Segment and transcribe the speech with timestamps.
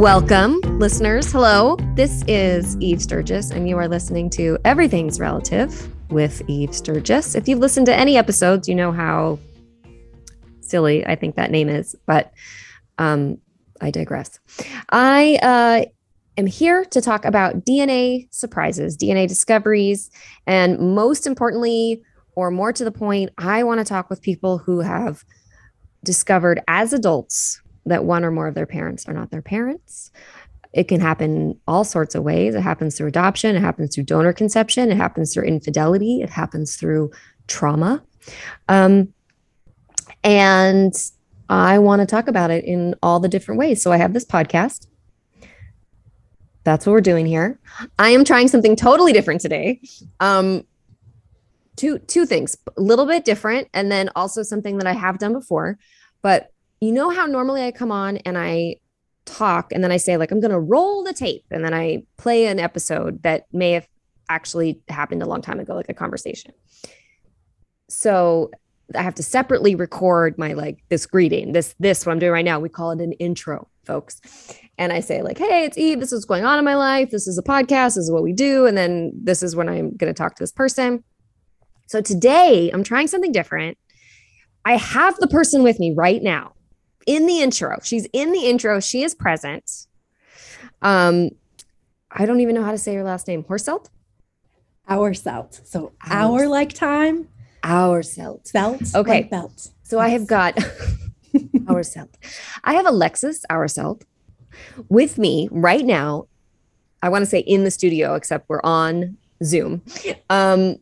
[0.00, 1.30] Welcome, listeners.
[1.30, 1.76] Hello.
[1.94, 7.34] This is Eve Sturgis, and you are listening to Everything's Relative with Eve Sturgis.
[7.34, 9.38] If you've listened to any episodes, you know how
[10.62, 12.32] silly I think that name is, but
[12.96, 13.36] um,
[13.82, 14.40] I digress.
[14.88, 15.84] I uh,
[16.38, 20.10] am here to talk about DNA surprises, DNA discoveries,
[20.46, 22.02] and most importantly,
[22.36, 25.26] or more to the point, I want to talk with people who have
[26.02, 30.10] discovered as adults that one or more of their parents are not their parents.
[30.72, 32.54] It can happen all sorts of ways.
[32.54, 36.76] It happens through adoption, it happens through donor conception, it happens through infidelity, it happens
[36.76, 37.10] through
[37.48, 38.02] trauma.
[38.68, 39.12] Um,
[40.22, 40.94] and
[41.48, 43.82] I want to talk about it in all the different ways.
[43.82, 44.86] So I have this podcast.
[46.62, 47.58] That's what we're doing here.
[47.98, 49.80] I am trying something totally different today.
[50.20, 50.64] Um,
[51.76, 55.32] two two things, a little bit different, and then also something that I have done
[55.32, 55.78] before.
[56.22, 58.76] But you know how normally I come on and I
[59.26, 62.04] talk and then I say, like, I'm going to roll the tape and then I
[62.16, 63.86] play an episode that may have
[64.28, 66.52] actually happened a long time ago, like a conversation.
[67.88, 68.50] So
[68.94, 72.44] I have to separately record my like this greeting, this, this, what I'm doing right
[72.44, 72.58] now.
[72.58, 74.20] We call it an intro, folks.
[74.78, 76.00] And I say, like, hey, it's Eve.
[76.00, 77.10] This is what's going on in my life.
[77.10, 77.96] This is a podcast.
[77.96, 78.66] This is what we do.
[78.66, 81.04] And then this is when I'm going to talk to this person.
[81.88, 83.76] So today I'm trying something different.
[84.64, 86.54] I have the person with me right now
[87.06, 87.78] in the intro.
[87.82, 88.80] She's in the intro.
[88.80, 89.86] She is present.
[90.82, 91.30] Um,
[92.10, 93.44] I don't even know how to say her last name.
[93.44, 93.88] Horselt?
[94.88, 95.60] Our selt.
[95.66, 97.28] So our, our like time.
[97.62, 98.50] Our selt.
[98.50, 98.94] Selt.
[98.94, 99.10] Okay.
[99.10, 99.70] Like belt.
[99.82, 100.06] So yes.
[100.06, 100.58] I have got
[101.68, 102.08] our selt.
[102.64, 104.02] I have Alexis, our selt,
[104.88, 106.26] with me right now.
[107.02, 109.82] I want to say in the studio, except we're on Zoom.
[110.28, 110.76] Um,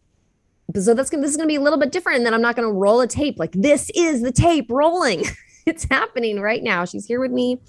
[0.77, 2.17] so that's gonna this is gonna be a little bit different.
[2.19, 3.39] And then I'm not gonna roll a tape.
[3.39, 5.25] Like this is the tape rolling.
[5.69, 6.85] it's happening right now.
[6.85, 7.61] She's here with me.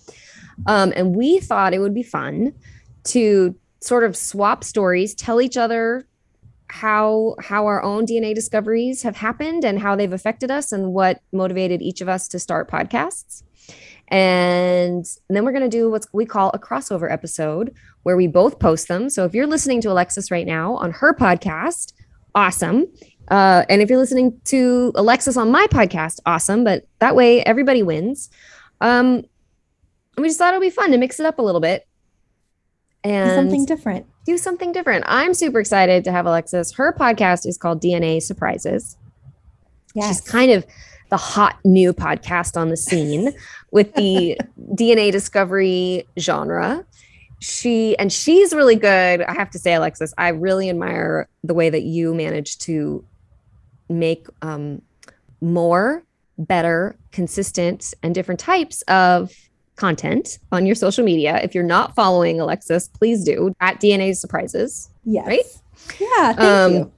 [0.67, 2.53] Um, and we thought it would be fun
[3.05, 6.05] to sort of swap stories, tell each other
[6.71, 11.19] how how our own DNA discoveries have happened and how they've affected us and what
[11.31, 13.43] motivated each of us to start podcasts.
[14.09, 17.73] And then we're going to do what we call a crossover episode
[18.03, 19.09] where we both post them.
[19.09, 21.93] So if you're listening to Alexis right now on her podcast,
[22.33, 22.87] awesome.
[23.29, 26.63] Uh, and if you're listening to Alexis on my podcast, awesome.
[26.63, 28.29] But that way, everybody wins.
[28.81, 29.23] Um,
[30.17, 31.87] we just thought it would be fun to mix it up a little bit
[33.03, 34.05] and do something different.
[34.25, 35.05] Do something different.
[35.07, 36.73] I'm super excited to have Alexis.
[36.73, 38.97] Her podcast is called DNA Surprises.
[39.95, 40.07] Yes.
[40.07, 40.65] She's kind of
[41.09, 43.33] the hot new podcast on the scene
[43.71, 44.39] with the
[44.75, 46.85] DNA discovery genre
[47.39, 51.69] she and she's really good i have to say alexis i really admire the way
[51.69, 53.03] that you manage to
[53.89, 54.81] make um,
[55.41, 56.03] more
[56.37, 59.31] better consistent and different types of
[59.75, 61.39] content on your social media.
[61.41, 63.53] If you're not following alexis please do.
[63.59, 65.27] At dna surprises yes.
[65.27, 65.99] right?
[65.99, 66.91] Yeah thank um, you.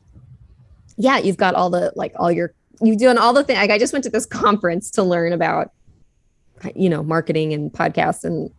[0.98, 3.78] yeah you've got all the like all your you've done all the things like i
[3.78, 5.72] just went to this conference to learn about
[6.76, 8.52] you know marketing and podcasts and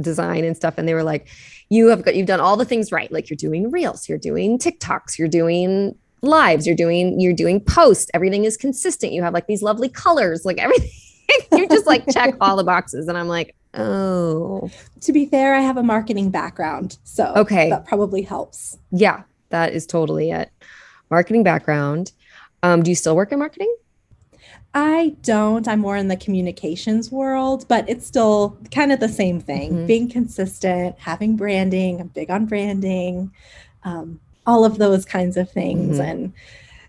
[0.00, 1.28] design and stuff and they were like
[1.70, 3.10] you have got you've done all the things right.
[3.10, 6.66] Like you're doing reels you're doing tiktoks you're doing lives.
[6.66, 8.10] You're doing you're doing posts.
[8.14, 9.12] Everything is consistent.
[9.12, 10.90] You have like these lovely colors like everything.
[11.52, 13.06] You just like check all the boxes.
[13.06, 14.68] And i'm like oh.
[15.02, 17.70] To be fair i have a marketing background so okay.
[17.70, 18.78] that probably helps.
[18.90, 20.50] Yeah that is totally it.
[21.08, 22.10] Marketing background.
[22.64, 23.72] Um do you still work in marketing?
[24.72, 25.66] I don't.
[25.66, 29.72] I'm more in the communications world, but it's still kind of the same thing.
[29.72, 29.86] Mm-hmm.
[29.86, 32.00] being consistent, having branding.
[32.00, 33.32] I'm big on branding,
[33.82, 34.20] um,
[34.50, 35.98] all of those kinds of things.
[35.98, 36.10] Mm-hmm.
[36.10, 36.32] And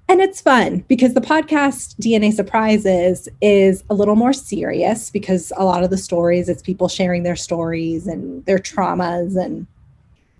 [0.10, 5.64] and it's fun because the podcast DNA Surprises is a little more serious because a
[5.64, 9.68] lot of the stories, it's people sharing their stories and their traumas and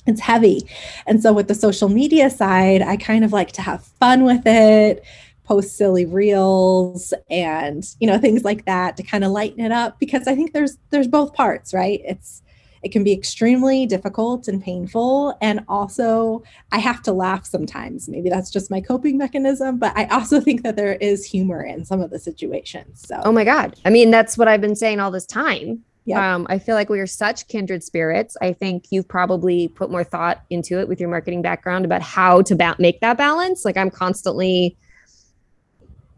[0.08, 0.68] it's heavy.
[1.06, 4.42] And so with the social media side, I kind of like to have fun with
[4.46, 5.06] it
[5.44, 10.00] post silly reels and you know things like that to kind of lighten it up
[10.00, 12.42] because i think there's there's both parts right it's
[12.84, 18.30] it can be extremely difficult and painful and also i have to laugh sometimes maybe
[18.30, 22.02] that's just my coping mechanism but i also think that there is humor in some
[22.02, 25.12] of the situations so oh my god i mean that's what i've been saying all
[25.12, 26.36] this time yeah.
[26.36, 28.36] Um, I feel like we are such kindred spirits.
[28.42, 32.42] I think you've probably put more thought into it with your marketing background about how
[32.42, 33.64] to ba- make that balance.
[33.64, 34.78] Like I'm constantly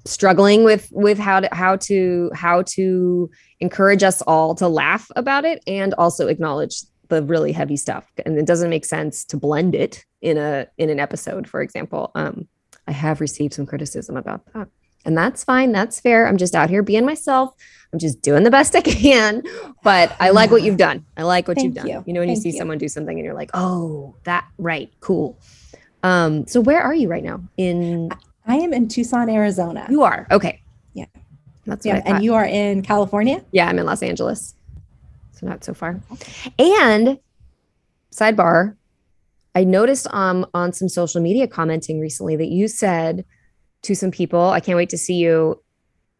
[0.06, 3.30] struggling with with how to how to how to
[3.60, 8.38] encourage us all to laugh about it and also acknowledge the really heavy stuff and
[8.38, 12.48] it doesn't make sense to blend it in a in an episode for example um
[12.88, 14.68] i have received some criticism about that
[15.06, 15.74] And that's fine.
[15.74, 16.28] That's fair.
[16.30, 17.54] I'm just out here being myself.
[17.92, 19.44] I'm just doing the best I can.
[19.84, 21.04] But I like what you've done.
[21.18, 21.88] I like what Thank you've done.
[21.88, 22.04] you.
[22.08, 22.58] You know, when Thank you see you.
[22.58, 25.38] someone do something and you're like, oh, that right, cool.
[26.04, 27.44] Um, so where are you right now?
[27.58, 28.12] In
[28.46, 29.88] I am in Tucson, Arizona.
[29.90, 30.62] you are okay.
[30.94, 31.06] Yeah.
[31.66, 33.44] That's yeah, and you are in California.
[33.52, 34.56] Yeah, I'm in Los Angeles.
[35.32, 36.02] So not so far.
[36.60, 37.20] And
[38.14, 38.76] sidebar,
[39.56, 43.26] I noticed um on some social media commenting recently that you said
[43.84, 45.62] to some people, I can't wait to see you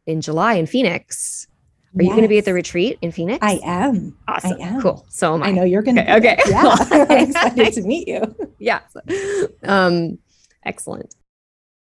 [0.06, 1.48] in July in Phoenix.
[1.96, 3.38] Are you going to be at the retreat in Phoenix?
[3.44, 4.18] I am.
[4.28, 4.60] awesome.
[4.60, 4.82] am.
[4.82, 5.06] Cool.
[5.10, 5.50] So am I.
[5.50, 6.16] I know you're going to.
[6.16, 6.50] Okay, okay.
[6.50, 8.36] Yeah, I'm excited to meet you.
[8.58, 8.80] Yeah.
[9.64, 10.18] Um
[10.66, 11.16] excellent.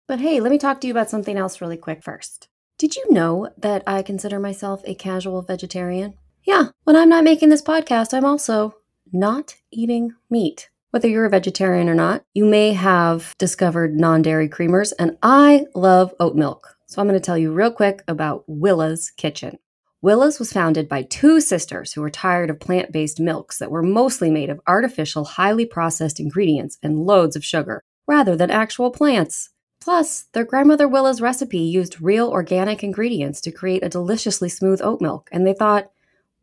[0.10, 2.48] But hey, let me talk to you about something else really quick first.
[2.80, 6.16] Did you know that I consider myself a casual vegetarian?
[6.44, 8.74] Yeah, when I'm not making this podcast, I'm also
[9.14, 10.72] not eating meat.
[10.90, 15.68] Whether you're a vegetarian or not, you may have discovered non dairy creamers, and I
[15.76, 16.76] love oat milk.
[16.88, 19.60] So I'm going to tell you real quick about Willa's Kitchen.
[20.02, 23.84] Willa's was founded by two sisters who were tired of plant based milks that were
[23.84, 29.52] mostly made of artificial, highly processed ingredients and loads of sugar, rather than actual plants.
[29.82, 35.00] Plus, their grandmother Willa's recipe used real organic ingredients to create a deliciously smooth oat
[35.00, 35.90] milk, and they thought,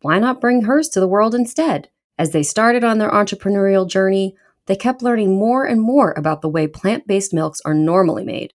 [0.01, 1.89] why not bring hers to the world instead?
[2.19, 4.35] As they started on their entrepreneurial journey,
[4.67, 8.53] they kept learning more and more about the way plant based milks are normally made.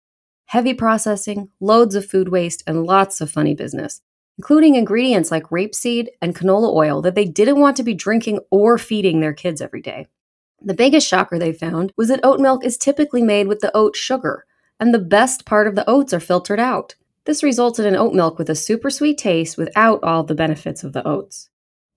[0.45, 4.01] Heavy processing, loads of food waste, and lots of funny business,
[4.37, 8.77] including ingredients like rapeseed and canola oil that they didn't want to be drinking or
[8.77, 10.07] feeding their kids every day.
[10.61, 13.95] The biggest shocker they found was that oat milk is typically made with the oat
[13.95, 14.45] sugar,
[14.79, 16.95] and the best part of the oats are filtered out.
[17.25, 20.93] This resulted in oat milk with a super sweet taste without all the benefits of
[20.93, 21.49] the oats.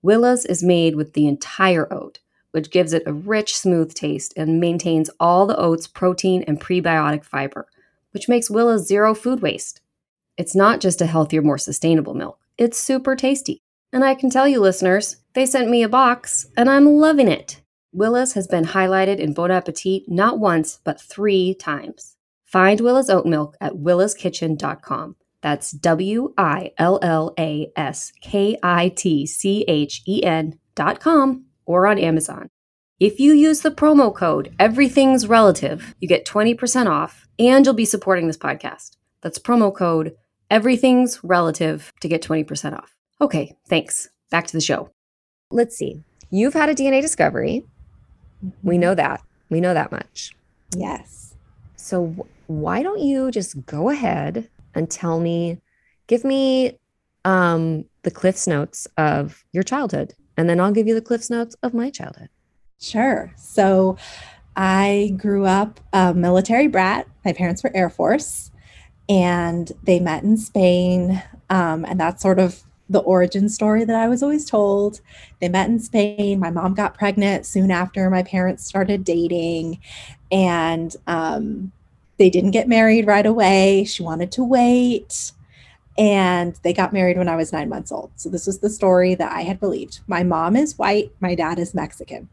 [0.03, 2.19] Willa's is made with the entire oat,
[2.51, 7.25] which gives it a rich, smooth taste and maintains all the oat's protein and prebiotic
[7.25, 7.67] fiber,
[8.11, 9.81] which makes Willa's zero food waste.
[10.37, 13.63] It's not just a healthier, more sustainable milk, it's super tasty.
[13.93, 17.61] And I can tell you, listeners, they sent me a box, and I'm loving it.
[17.93, 22.17] Willa's has been highlighted in Bon Appetit not once, but three times.
[22.53, 25.17] Find Willa's oat milk at willaskitchen.com.
[25.41, 31.01] That's W I L L A S K I T C H E N dot
[31.01, 32.51] com or on Amazon.
[33.01, 37.87] If you use the promo code Everything's Relative, you get 20% off and you'll be
[37.87, 38.97] supporting this podcast.
[39.23, 40.15] That's promo code
[40.51, 42.95] Everything's Relative to get 20% off.
[43.21, 44.11] Okay, thanks.
[44.31, 44.91] Back to the show.
[45.51, 46.03] Let's see.
[46.31, 47.65] You've had a DNA discovery.
[48.63, 48.81] We mm-hmm.
[48.81, 49.23] know that.
[49.49, 50.37] We know that much.
[50.77, 51.35] Yes.
[51.77, 55.61] So wh- why don't you just go ahead and tell me,
[56.07, 56.79] give me
[57.25, 61.57] um, the Cliff's notes of your childhood, and then I'll give you the Cliff's notes
[61.63, 62.29] of my childhood.
[62.79, 63.33] Sure.
[63.37, 63.97] So
[64.57, 67.07] I grew up a military brat.
[67.25, 68.51] My parents were Air Force
[69.09, 71.23] and they met in Spain.
[71.49, 75.01] Um, and that's sort of the origin story that I was always told.
[75.41, 76.41] They met in Spain.
[76.41, 79.81] My mom got pregnant soon after my parents started dating.
[80.31, 81.73] And um,
[82.19, 83.85] they didn't get married right away.
[83.85, 85.33] She wanted to wait.
[85.99, 88.13] And they got married when I was nine months old.
[88.17, 90.01] So this was the story that I had believed.
[90.07, 92.29] My mom is white, my dad is Mexican.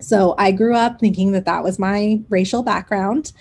[0.00, 3.32] So I grew up thinking that that was my racial background.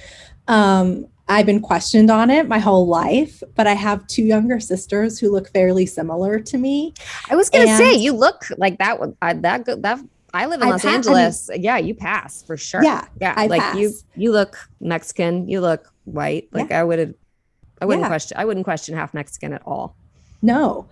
[0.49, 5.19] Um, I've been questioned on it my whole life, but I have two younger sisters
[5.19, 6.93] who look fairly similar to me.
[7.29, 8.99] I was gonna say you look like that.
[8.99, 9.99] one- that go- that
[10.33, 11.49] I live in I Los pa- I mean- Angeles.
[11.55, 12.83] yeah, you pass for sure.
[12.83, 13.33] Yeah, yeah.
[13.35, 14.03] I like you, pass.
[14.15, 15.47] you look Mexican.
[15.49, 16.49] You look white.
[16.51, 17.15] Like I would,
[17.81, 18.07] I wouldn't Yeah.
[18.09, 18.37] question.
[18.37, 19.95] I wouldn't question half Mexican at all.
[20.41, 20.87] No.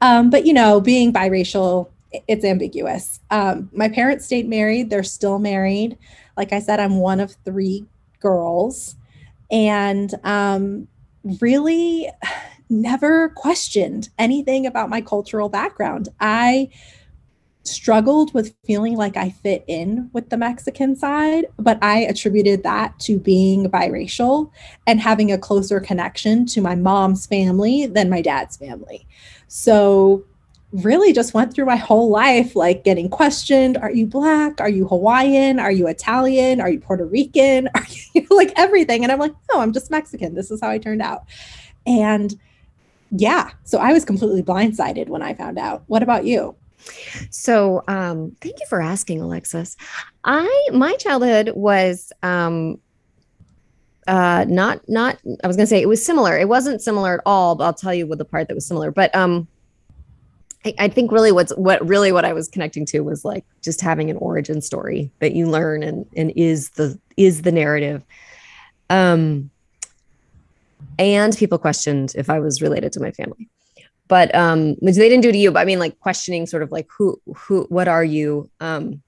[0.00, 1.88] Um, but, you know, being biracial,
[2.26, 3.20] it's ambiguous.
[3.30, 4.90] Um, my parents stayed married.
[4.90, 5.96] They're still married.
[6.36, 7.84] Like I said, I'm one of three
[8.20, 8.96] girls
[9.50, 10.88] and um,
[11.40, 12.08] really
[12.70, 16.08] never questioned anything about my cultural background.
[16.20, 16.68] I
[17.68, 22.98] struggled with feeling like I fit in with the Mexican side, but I attributed that
[23.00, 24.50] to being biracial
[24.86, 29.06] and having a closer connection to my mom's family than my dad's family.
[29.48, 30.24] So,
[30.72, 34.60] really just went through my whole life like getting questioned are you black?
[34.60, 35.58] Are you hawaiian?
[35.58, 36.60] Are you italian?
[36.60, 37.68] Are you puerto rican?
[37.74, 39.02] Are you like everything?
[39.02, 40.34] And i'm like no i'm just mexican.
[40.34, 41.24] This is how i turned out.
[41.86, 42.38] And
[43.10, 45.84] yeah so i was completely blindsided when i found out.
[45.86, 46.54] What about you
[47.30, 49.76] So, um, thank you for asking, Alexis.
[50.24, 52.80] I my childhood was um,
[54.06, 55.18] uh, not not.
[55.44, 56.38] I was gonna say it was similar.
[56.38, 58.90] It wasn't similar at all, but I'll tell you what the part that was similar.
[58.90, 59.48] But um,
[60.64, 63.80] I, I think really what's what really what I was connecting to was like just
[63.80, 68.04] having an origin story that you learn and and is the is the narrative.
[68.90, 69.50] Um,
[70.98, 73.48] And people questioned if I was related to my family.
[74.08, 76.72] But um, which they didn't do to you, but I mean like questioning sort of
[76.72, 78.50] like who who what are you?
[78.60, 79.02] Um,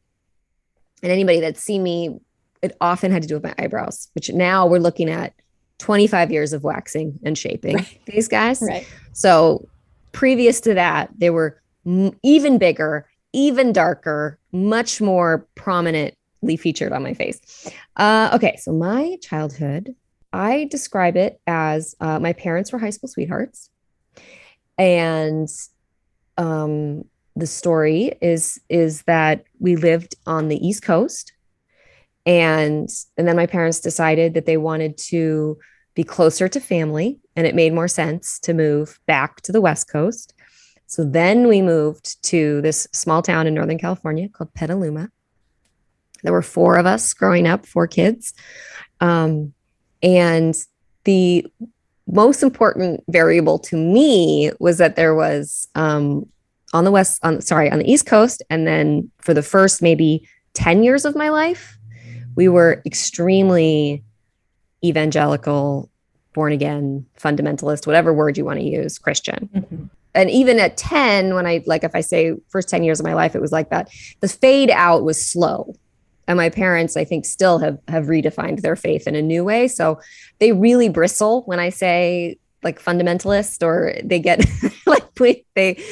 [1.03, 2.21] and anybody that's seen me,
[2.63, 5.33] it often had to do with my eyebrows, which now we're looking at
[5.79, 8.01] 25 years of waxing and shaping right.
[8.07, 8.63] these guys.
[8.63, 8.87] Right.
[9.13, 9.67] So
[10.13, 17.03] previous to that, they were m- even bigger, even darker, much more prominently featured on
[17.03, 17.41] my face.
[17.97, 19.95] Uh, okay, so my childhood,
[20.33, 23.71] I describe it as uh, my parents were high school sweethearts,
[24.81, 25.49] and
[26.39, 27.05] um,
[27.37, 31.33] the story is is that we lived on the East Coast,
[32.25, 35.59] and and then my parents decided that they wanted to
[35.95, 39.91] be closer to family, and it made more sense to move back to the West
[39.91, 40.33] Coast.
[40.87, 45.11] So then we moved to this small town in Northern California called Petaluma.
[46.23, 48.33] There were four of us growing up, four kids.
[49.01, 49.53] Um,
[50.03, 50.55] and
[51.05, 51.47] the
[52.13, 56.27] most important variable to me was that there was um,
[56.73, 60.29] on the west, on sorry, on the East Coast, and then for the first maybe
[60.55, 61.79] 10 years of my life,
[62.37, 64.05] we were extremely
[64.85, 65.91] evangelical,
[66.33, 69.49] born again, fundamentalist, whatever word you want to use, Christian.
[69.55, 73.05] Mm-hmm and even at 10 when i like if i say first 10 years of
[73.05, 73.89] my life it was like that
[74.21, 75.75] the fade out was slow
[76.31, 79.67] and my parents i think still have have redefined their faith in a new way
[79.67, 80.01] so
[80.39, 84.45] they really bristle when i say like fundamentalist or they get
[84.87, 85.05] like
[85.55, 85.83] they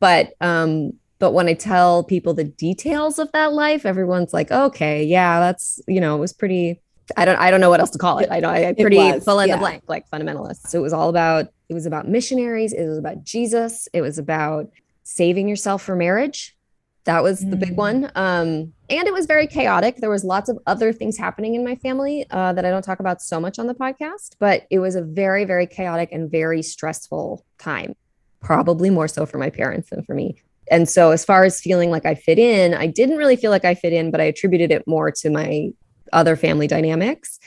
[0.00, 5.04] but um but when i tell people the details of that life everyone's like okay
[5.04, 6.80] yeah that's you know it was pretty
[7.16, 8.28] I don't I don't know what else to call it.
[8.30, 9.56] I know I, I pretty was, fill in yeah.
[9.56, 10.68] the blank like fundamentalists.
[10.68, 14.16] So it was all about it was about missionaries, it was about Jesus, it was
[14.18, 14.70] about
[15.02, 16.56] saving yourself for marriage.
[17.04, 17.76] That was the big mm.
[17.76, 18.12] one.
[18.14, 19.96] Um, and it was very chaotic.
[19.96, 23.00] There was lots of other things happening in my family uh, that I don't talk
[23.00, 26.62] about so much on the podcast, but it was a very, very chaotic and very
[26.62, 27.94] stressful time,
[28.40, 30.36] probably more so for my parents than for me.
[30.70, 33.64] And so, as far as feeling like I fit in, I didn't really feel like
[33.64, 35.70] I fit in, but I attributed it more to my
[36.12, 37.38] other family dynamics.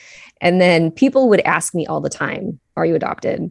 [0.42, 3.50] And then people would ask me all the time, Are you adopted?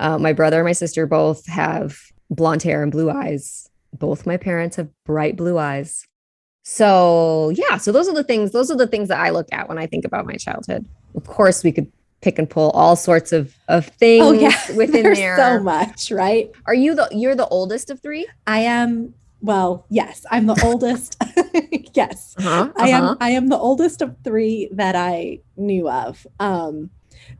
[0.00, 1.98] Uh, my brother and my sister both have
[2.30, 3.68] blonde hair and blue eyes.
[3.92, 6.06] Both my parents have bright blue eyes.
[6.70, 9.70] So, yeah, so those are the things, those are the things that I look at
[9.70, 10.86] when I think about my childhood.
[11.14, 14.54] Of course, we could pick and pull all sorts of of things oh, yeah.
[14.76, 15.38] within There's there.
[15.38, 16.50] So much, right?
[16.66, 18.28] Are you the you're the oldest of three?
[18.46, 21.16] I am well, yes, I'm the oldest.
[21.94, 22.72] yes, uh-huh, uh-huh.
[22.76, 23.04] I am.
[23.04, 23.16] Uh-huh.
[23.18, 26.26] I am the oldest of three that I knew of.
[26.38, 26.90] Um,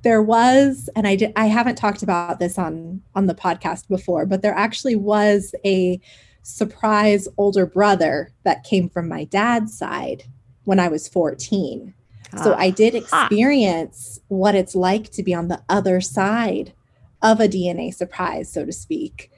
[0.05, 1.35] there was, and I did.
[1.37, 6.01] I haven't talked about this on on the podcast before, but there actually was a
[6.49, 10.25] surprise older brother that came from my dad's side
[10.65, 11.95] when I was 14.
[12.43, 16.75] So I did experience what it's like to be on the other side
[17.23, 19.31] of a DNA surprise, so to speak.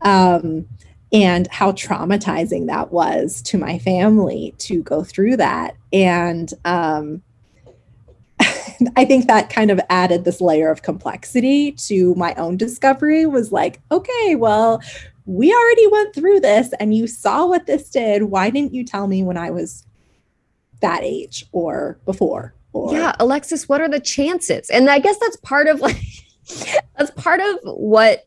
[0.00, 0.66] Um,
[1.12, 5.76] and how traumatizing that was to my family to go through that.
[5.92, 7.22] And um,
[8.96, 13.52] I think that kind of added this layer of complexity to my own discovery was
[13.52, 14.82] like, okay, well,
[15.28, 18.24] we already went through this and you saw what this did.
[18.24, 19.86] Why didn't you tell me when I was
[20.80, 22.54] that age or before?
[22.72, 24.70] Or yeah, Alexis, what are the chances?
[24.70, 26.02] And I guess that's part of like
[26.96, 28.26] that's part of what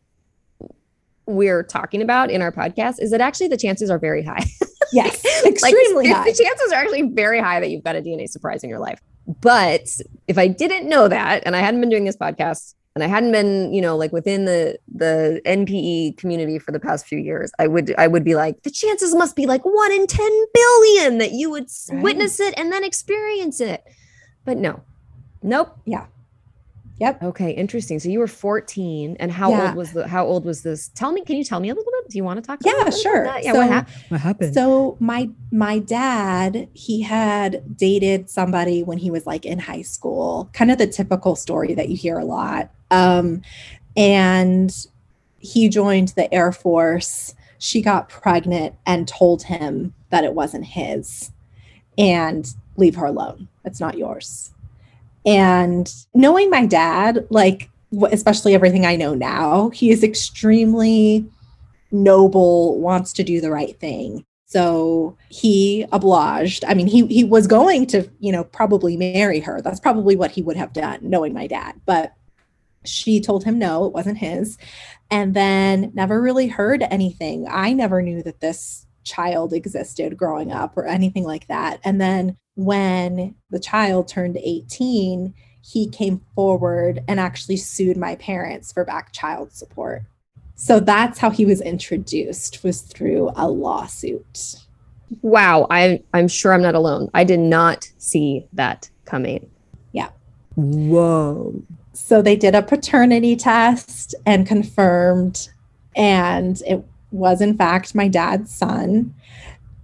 [1.26, 4.46] we're talking about in our podcast is that actually the chances are very high.
[4.94, 6.24] Yes, extremely like, high.
[6.26, 9.00] The chances are actually very high that you've got a DNA surprise in your life.
[9.40, 9.88] But
[10.28, 13.32] if I didn't know that and I hadn't been doing this podcast and I hadn't
[13.32, 17.68] been, you know, like within the the NPE community for the past few years, I
[17.68, 21.32] would I would be like, the chances must be like one in 10 billion that
[21.32, 22.04] you would right.
[22.04, 23.84] witness it and then experience it.
[24.44, 24.82] But no.
[25.42, 25.78] Nope.
[25.86, 26.08] Yeah.
[27.02, 27.24] Yep.
[27.24, 28.00] Okay, interesting.
[28.00, 29.70] So you were 14 and how yeah.
[29.70, 30.90] old was the how old was this?
[30.90, 32.12] Tell me, can you tell me a little bit?
[32.12, 33.26] Do you want to talk Yeah, sure.
[33.42, 34.54] Yeah, so, what, ha- what happened?
[34.54, 40.52] So my my dad, he had dated somebody when he was like in high school.
[40.54, 42.70] Kind of the typical story that you hear a lot.
[42.92, 43.42] Um
[43.98, 44.72] and
[45.40, 47.34] he joined the Air Force.
[47.58, 51.32] She got pregnant and told him that it wasn't his
[51.98, 53.48] and leave her alone.
[53.66, 54.52] It's not yours.
[55.26, 57.70] And knowing my dad, like,
[58.12, 61.26] especially everything I know now, he is extremely
[61.92, 64.26] noble, wants to do the right thing.
[64.46, 66.66] So he obliged.
[66.66, 69.62] I mean, he he was going to, you know, probably marry her.
[69.62, 71.80] That's probably what he would have done, knowing my dad.
[71.86, 72.14] But
[72.84, 74.58] she told him no, it wasn't his.
[75.10, 77.48] And then never really heard anything.
[77.50, 81.80] I never knew that this child existed growing up or anything like that.
[81.84, 88.72] And then when the child turned 18, he came forward and actually sued my parents
[88.72, 90.04] for back child support.
[90.56, 94.56] So that's how he was introduced was through a lawsuit.
[95.22, 97.10] Wow, I I'm sure I'm not alone.
[97.14, 99.50] I did not see that coming.
[99.92, 100.10] Yeah.
[100.56, 101.64] Whoa.
[101.94, 105.50] So they did a paternity test and confirmed
[105.96, 109.14] and it was in fact my dad's son.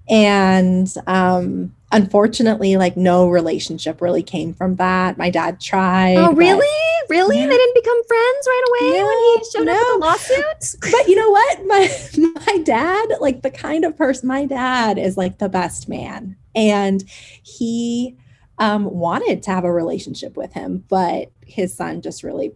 [0.07, 5.17] And um unfortunately like no relationship really came from that.
[5.17, 6.67] My dad tried oh really?
[7.09, 7.37] Really?
[7.37, 7.47] Yeah.
[7.47, 8.99] they didn't become friends right away?
[8.99, 9.71] No, when he showed no.
[9.71, 10.91] up with the lawsuit?
[10.91, 11.65] But you know what?
[11.65, 16.35] My my dad like the kind of person my dad is like the best man.
[16.55, 17.03] And
[17.43, 18.17] he
[18.59, 22.53] um, wanted to have a relationship with him but his son just really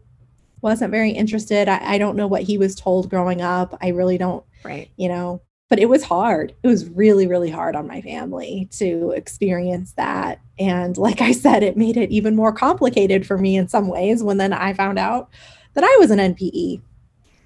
[0.62, 1.68] wasn't very interested.
[1.68, 3.78] I, I don't know what he was told growing up.
[3.82, 4.90] I really don't right.
[4.98, 6.54] you know but it was hard.
[6.64, 10.42] It was really, really hard on my family to experience that.
[10.60, 14.22] And like I said, it made it even more complicated for me in some ways
[14.22, 15.30] when then I found out
[15.74, 16.82] that I was an NPE.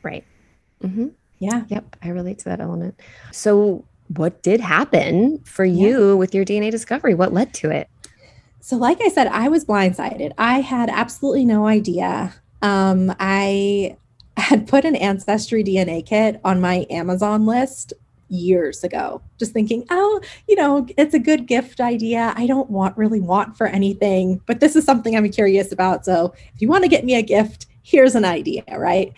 [0.01, 0.25] Right.
[0.81, 1.09] Mm-hmm.
[1.37, 1.65] Yeah.
[1.67, 1.97] Yep.
[2.01, 2.99] I relate to that element.
[3.31, 6.13] So, what did happen for you yeah.
[6.15, 7.13] with your DNA discovery?
[7.13, 7.89] What led to it?
[8.59, 10.31] So, like I said, I was blindsided.
[10.39, 12.33] I had absolutely no idea.
[12.63, 13.97] Um, I
[14.35, 17.93] had put an ancestry DNA kit on my Amazon list
[18.27, 22.33] years ago just thinking oh you know it's a good gift idea.
[22.35, 26.05] I don't want really want for anything but this is something i'm curious about.
[26.05, 29.13] So if you want to get me a gift here's an idea right?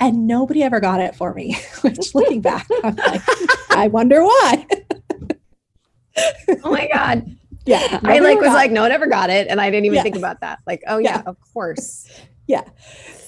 [0.00, 3.22] And nobody ever got it for me which looking back i'm like
[3.70, 4.66] i wonder why.
[6.64, 7.34] Oh my god.
[7.66, 10.02] Yeah i like was like no one ever got it and i didn't even yeah.
[10.02, 10.60] think about that.
[10.66, 11.22] Like oh yeah, yeah.
[11.26, 12.08] of course.
[12.46, 12.64] Yeah.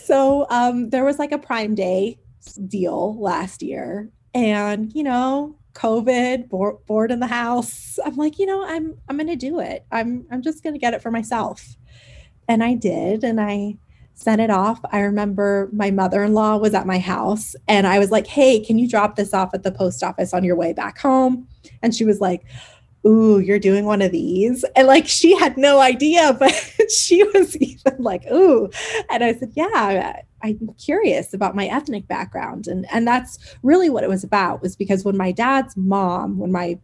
[0.07, 2.19] So um there was like a prime day
[2.67, 7.99] deal last year and you know covid bored, bored in the house.
[8.05, 9.85] I'm like you know i'm i'm gonna do it.
[9.91, 11.77] I'm i'm just gonna get it for myself.
[12.49, 13.77] And i did and i
[14.15, 14.81] sent it off.
[14.93, 18.89] I remember my mother-in-law was at my house and i was like hey can you
[18.89, 21.47] drop this off at the post office on your way back home?
[21.83, 22.45] And she was like
[23.07, 24.65] ooh, you're doing one of these.
[24.77, 26.53] And like she had no idea, but
[26.91, 28.69] she was even like, ooh.
[29.09, 32.67] And I said, yeah, I'm curious about my ethnic background.
[32.67, 36.53] And and that's really what it was about, was because when my dad's mom, when
[36.53, 36.79] my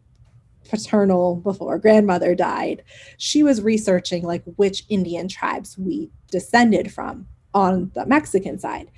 [0.68, 2.82] paternal before grandmother died,
[3.18, 8.90] she was researching like which Indian tribes we descended from on the Mexican side.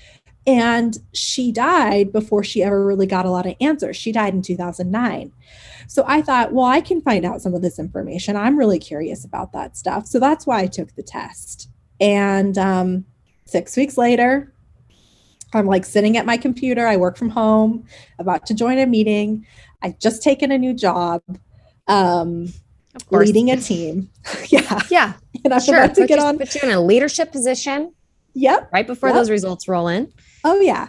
[0.46, 3.96] And she died before she ever really got a lot of answers.
[3.96, 5.30] She died in 2009.
[5.88, 8.34] So I thought, well, I can find out some of this information.
[8.34, 10.06] I'm really curious about that stuff.
[10.06, 11.68] So that's why I took the test.
[12.00, 13.04] And um,
[13.48, 14.52] six weeks later,
[15.52, 16.86] I'm like sitting at my computer.
[16.86, 17.84] I work from home,
[18.18, 19.46] about to join a meeting.
[19.82, 21.22] I've just taken a new job,
[21.86, 22.52] um,
[23.10, 24.10] leading a team.
[24.48, 25.76] yeah, yeah, and I'm sure.
[25.76, 26.38] about to put get you, on.
[26.38, 27.94] Put you in a leadership position.
[28.34, 28.70] Yep.
[28.72, 29.16] Right before yep.
[29.16, 30.12] those results roll in.
[30.44, 30.88] Oh yeah.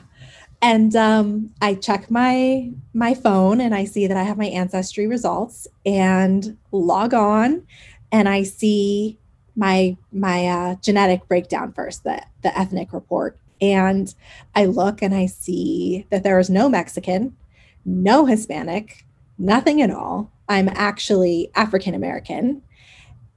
[0.61, 5.07] And um, I check my my phone and I see that I have my ancestry
[5.07, 7.65] results and log on
[8.11, 9.18] and I see
[9.59, 13.37] my my uh, genetic breakdown first, the the ethnic report.
[13.61, 14.13] And
[14.55, 17.35] I look and I see that there is no Mexican,
[17.83, 19.05] no Hispanic,
[19.37, 20.31] nothing at all.
[20.47, 22.61] I'm actually African American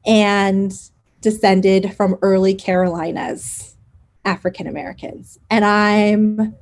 [0.06, 0.72] and
[1.20, 3.76] descended from early Carolinas
[4.24, 5.40] African Americans.
[5.50, 6.54] And I'm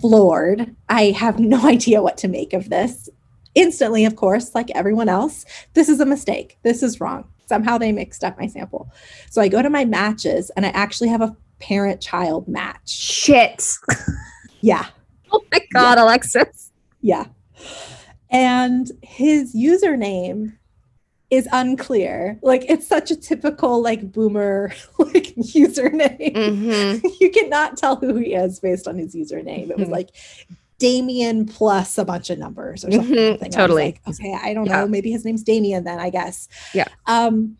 [0.00, 0.74] floored.
[0.88, 3.10] I have no idea what to make of this.
[3.54, 6.58] Instantly, of course, like everyone else, this is a mistake.
[6.62, 7.28] This is wrong.
[7.46, 8.90] Somehow they mixed up my sample.
[9.30, 12.88] So I go to my matches and I actually have a parent child match.
[12.88, 13.64] Shit.
[14.60, 14.86] Yeah.
[15.32, 16.04] Oh my God, yeah.
[16.04, 16.72] Alexis.
[17.00, 17.26] Yeah.
[18.30, 20.56] And his username
[21.30, 22.38] is unclear.
[22.42, 26.34] Like it's such a typical like boomer like username.
[26.34, 27.06] Mm-hmm.
[27.20, 29.70] you cannot tell who he is based on his username.
[29.70, 29.92] It was mm-hmm.
[29.92, 30.10] like
[30.78, 33.14] Damien plus a bunch of numbers or something.
[33.14, 33.50] Mm-hmm.
[33.50, 33.82] Totally.
[33.82, 34.80] I like, okay, I don't yeah.
[34.80, 34.88] know.
[34.88, 36.48] Maybe his name's Damien then, I guess.
[36.74, 36.88] Yeah.
[37.06, 37.56] Um,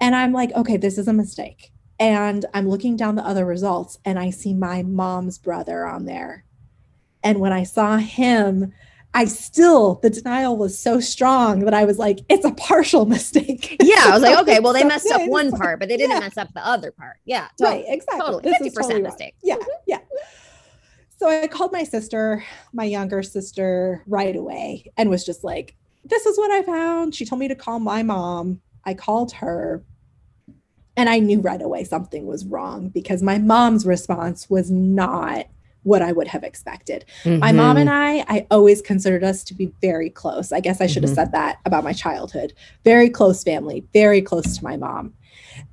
[0.00, 1.72] and I'm like, okay, this is a mistake.
[1.98, 6.44] And I'm looking down the other results and I see my mom's brother on there.
[7.24, 8.72] And when I saw him,
[9.14, 13.76] I still, the denial was so strong that I was like, it's a partial mistake.
[13.82, 14.04] Yeah.
[14.04, 16.20] I was like, okay, well, they messed up one part, but they didn't yeah.
[16.20, 17.16] mess up the other part.
[17.24, 17.48] Yeah.
[17.58, 17.82] Totally.
[17.82, 17.94] Right.
[17.94, 18.20] Exactly.
[18.20, 18.42] Totally.
[18.44, 19.34] This 50% totally mistake.
[19.42, 19.56] Yeah.
[19.86, 19.98] Yeah.
[21.18, 26.26] So I called my sister, my younger sister, right away and was just like, this
[26.26, 27.14] is what I found.
[27.14, 28.60] She told me to call my mom.
[28.84, 29.82] I called her.
[30.96, 35.46] And I knew right away something was wrong because my mom's response was not
[35.82, 37.04] what I would have expected.
[37.22, 37.38] Mm-hmm.
[37.40, 40.52] My mom and I, I always considered us to be very close.
[40.52, 41.16] I guess I should have mm-hmm.
[41.16, 42.52] said that about my childhood.
[42.84, 45.14] Very close family, very close to my mom.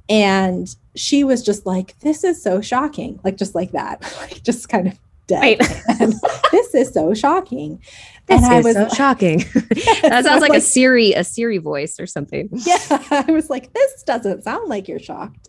[0.08, 3.20] And she was just like, This is so shocking.
[3.24, 5.00] Like, just like that, like, just kind of
[6.52, 7.82] This is so shocking.
[8.28, 9.38] This and I was so shocking.
[10.02, 12.50] that sounds like, like, a Siri, a Siri voice or something.
[12.52, 12.80] Yeah.
[13.12, 15.48] I was like, this doesn't sound like you're shocked.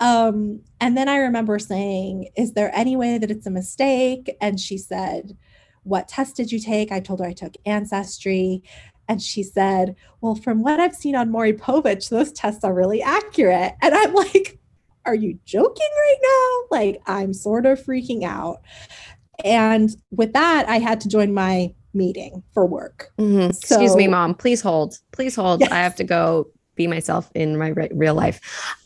[0.00, 4.34] Um, and then I remember saying, Is there any way that it's a mistake?
[4.40, 5.36] And she said,
[5.82, 6.92] What test did you take?
[6.92, 8.62] I told her I took ancestry.
[9.08, 13.02] And she said, Well, from what I've seen on Maury Povich, those tests are really
[13.02, 13.74] accurate.
[13.82, 14.57] And I'm like,
[15.08, 16.76] Are you joking right now?
[16.76, 18.60] Like, I'm sort of freaking out.
[19.42, 23.10] And with that, I had to join my meeting for work.
[23.18, 23.52] Mm-hmm.
[23.52, 24.34] So, Excuse me, mom.
[24.34, 24.98] Please hold.
[25.12, 25.60] Please hold.
[25.60, 25.72] Yes.
[25.72, 28.38] I have to go be myself in my re- real life.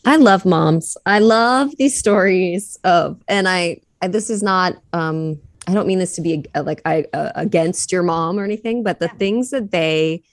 [0.05, 0.95] I love moms.
[1.05, 5.99] I love these stories of, and I, I this is not, um, I don't mean
[5.99, 9.17] this to be a, like I uh, against your mom or anything, but the yeah.
[9.17, 10.23] things that they,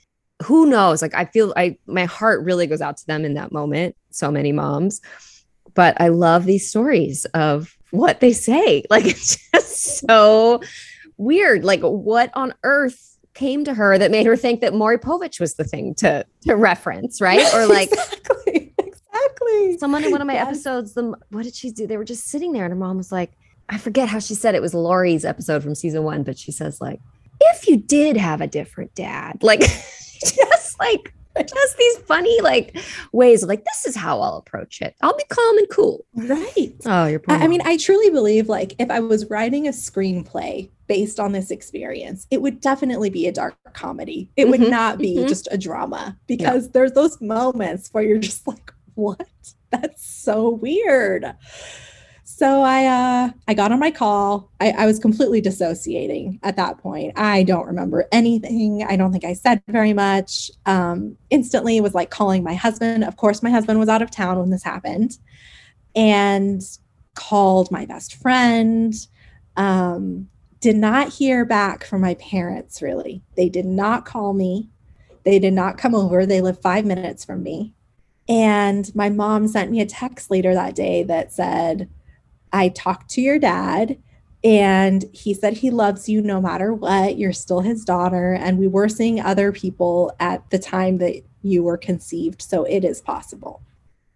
[0.42, 1.02] who knows?
[1.02, 3.94] Like I feel I my heart really goes out to them in that moment.
[4.10, 5.02] So many moms,
[5.74, 8.84] but I love these stories of what they say.
[8.90, 10.60] Like it's just so
[11.16, 11.64] weird.
[11.64, 15.54] Like what on earth came to her that made her think that Maury Povich was
[15.54, 17.52] the thing to to reference, right?
[17.54, 19.78] Or like exactly, exactly.
[19.78, 20.48] Someone in one of my yes.
[20.48, 21.86] episodes, the what did she do?
[21.86, 23.32] They were just sitting there, and her mom was like,
[23.68, 26.80] I forget how she said it was Laurie's episode from season one, but she says
[26.80, 27.00] like,
[27.40, 32.76] if you did have a different dad, like just like just these funny like
[33.12, 34.94] ways of like this is how I'll approach it.
[35.00, 36.04] I'll be calm and cool.
[36.14, 36.74] Right.
[36.86, 37.22] Oh, you're.
[37.28, 41.32] I, I mean, I truly believe like if I was writing a screenplay based on
[41.32, 44.28] this experience, it would definitely be a dark comedy.
[44.36, 44.50] It mm-hmm.
[44.50, 45.28] would not be mm-hmm.
[45.28, 46.70] just a drama because yeah.
[46.74, 49.28] there's those moments where you're just like, what?
[49.70, 51.32] That's so weird.
[52.40, 54.50] So I uh, I got on my call.
[54.62, 57.12] I, I was completely dissociating at that point.
[57.18, 58.82] I don't remember anything.
[58.82, 60.50] I don't think I said very much.
[60.64, 63.04] Um, instantly was like calling my husband.
[63.04, 65.18] Of course, my husband was out of town when this happened,
[65.94, 66.62] and
[67.14, 68.94] called my best friend.
[69.58, 73.22] Um, did not hear back from my parents really.
[73.36, 74.70] They did not call me.
[75.24, 76.24] They did not come over.
[76.24, 77.74] They live five minutes from me.
[78.30, 81.90] And my mom sent me a text later that day that said,
[82.52, 83.98] I talked to your dad
[84.42, 87.18] and he said he loves you no matter what.
[87.18, 88.32] You're still his daughter.
[88.32, 92.40] And we were seeing other people at the time that you were conceived.
[92.42, 93.62] So it is possible.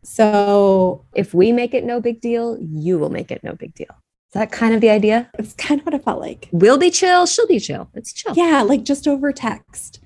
[0.03, 3.89] So if we make it no big deal, you will make it no big deal.
[4.29, 5.31] Is that kind of the idea?
[5.39, 6.49] It's kind of what it felt like.
[6.53, 7.27] We'll be chill.
[7.27, 7.89] She'll be chill.
[7.95, 8.35] It's chill.
[8.35, 10.01] Yeah, like just over text.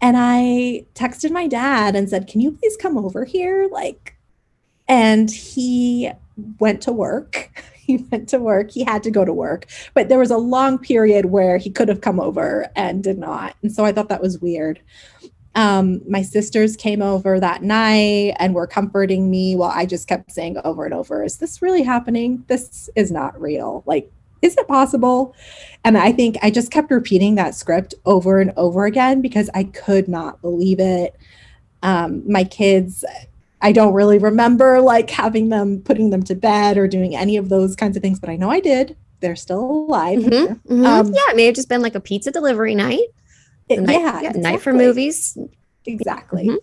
[0.00, 3.68] And I texted my dad and said, Can you please come over here?
[3.70, 4.16] Like,
[4.88, 6.10] and he
[6.58, 7.50] went to work.
[7.86, 8.70] he went to work.
[8.70, 11.88] He had to go to work, but there was a long period where he could
[11.88, 13.56] have come over and did not.
[13.62, 14.80] And so I thought that was weird.
[15.54, 20.30] Um, my sisters came over that night and were comforting me while I just kept
[20.30, 22.44] saying over and over, Is this really happening?
[22.46, 23.82] This is not real.
[23.86, 25.34] Like, is it possible?
[25.82, 29.64] And I think I just kept repeating that script over and over again because I
[29.64, 31.16] could not believe it.
[31.82, 33.02] Um, my kids,
[33.66, 37.48] I don't really remember like having them putting them to bed or doing any of
[37.48, 38.96] those kinds of things, but I know I did.
[39.18, 40.20] They're still alive.
[40.20, 40.86] Mm-hmm, mm-hmm.
[40.86, 43.08] Um, yeah, it may have just been like a pizza delivery night.
[43.68, 44.40] It, night, yeah, yeah exactly.
[44.42, 45.36] night for movies.
[45.84, 46.46] Exactly.
[46.46, 46.56] Mm-hmm.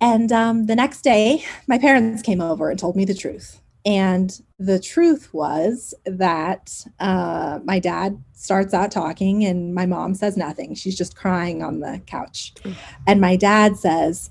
[0.00, 3.60] And um, the next day, my parents came over and told me the truth.
[3.86, 10.36] And the truth was that uh, my dad starts out talking, and my mom says
[10.36, 10.74] nothing.
[10.74, 12.52] She's just crying on the couch.
[12.64, 12.74] Mm.
[13.06, 14.30] And my dad says,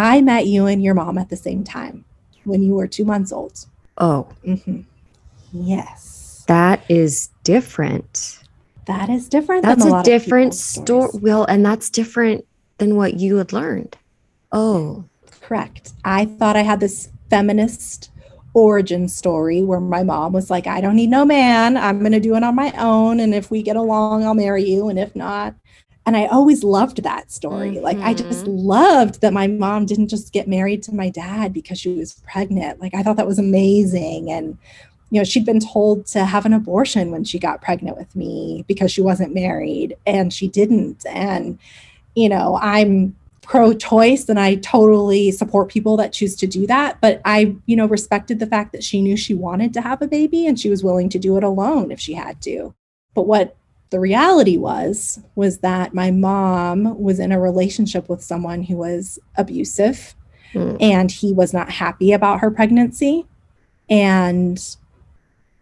[0.00, 2.04] I met you and your mom at the same time
[2.44, 3.66] when you were two months old.
[3.98, 4.28] Oh.
[4.46, 4.80] Mm-hmm.
[5.52, 6.44] Yes.
[6.46, 8.38] That is different.
[8.86, 9.62] That is different.
[9.62, 11.10] That's a, a different story.
[11.14, 12.46] Well, and that's different
[12.78, 13.96] than what you had learned.
[14.52, 15.04] Oh.
[15.42, 15.92] Correct.
[16.04, 18.10] I thought I had this feminist
[18.54, 21.76] origin story where my mom was like, I don't need no man.
[21.76, 23.20] I'm going to do it on my own.
[23.20, 24.88] And if we get along, I'll marry you.
[24.88, 25.54] And if not,
[26.10, 27.70] and I always loved that story.
[27.70, 27.84] Mm-hmm.
[27.84, 28.66] Like I just mm-hmm.
[28.66, 32.80] loved that my mom didn't just get married to my dad because she was pregnant.
[32.80, 34.28] Like I thought that was amazing.
[34.28, 34.58] And
[35.10, 38.64] you know, she'd been told to have an abortion when she got pregnant with me
[38.66, 41.06] because she wasn't married and she didn't.
[41.06, 41.60] And
[42.16, 47.00] you know, I'm pro choice and I totally support people that choose to do that,
[47.00, 50.08] but I, you know, respected the fact that she knew she wanted to have a
[50.08, 52.74] baby and she was willing to do it alone if she had to.
[53.14, 53.56] But what
[53.90, 59.18] the reality was was that my mom was in a relationship with someone who was
[59.36, 60.14] abusive
[60.52, 60.76] mm.
[60.80, 63.26] and he was not happy about her pregnancy
[63.88, 64.76] and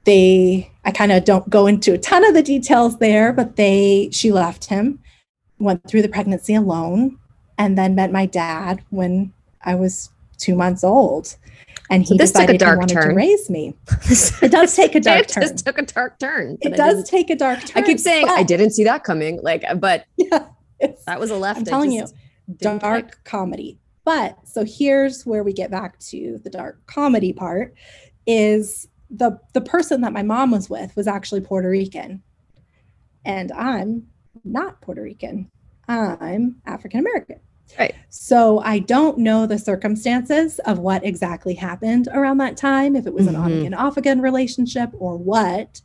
[0.04, 4.08] they i kind of don't go into a ton of the details there but they
[4.12, 4.98] she left him
[5.58, 7.18] went through the pregnancy alone
[7.56, 11.36] and then met my dad when i was two months old.
[11.90, 13.08] And he So this took a dark he wanted turn.
[13.10, 13.74] to raise me.
[14.42, 15.56] It does take a dark turn.
[15.56, 16.58] took a dark turn.
[16.60, 17.82] It does take a dark turn.
[17.82, 19.40] I keep saying I didn't see that coming.
[19.42, 20.46] Like, uh, but Yeah,
[21.06, 21.60] that was a left.
[21.60, 22.06] I'm telling you,
[22.58, 23.78] dark comedy.
[24.04, 27.74] But so here's where we get back to the dark comedy part
[28.26, 32.22] is the the person that my mom was with was actually Puerto Rican.
[33.24, 34.06] And I'm
[34.44, 35.50] not Puerto Rican.
[35.88, 37.40] I'm African American.
[37.78, 37.94] Right.
[38.08, 43.14] So I don't know the circumstances of what exactly happened around that time, if it
[43.14, 43.58] was an on Mhm.
[43.60, 45.80] again, off again relationship or what.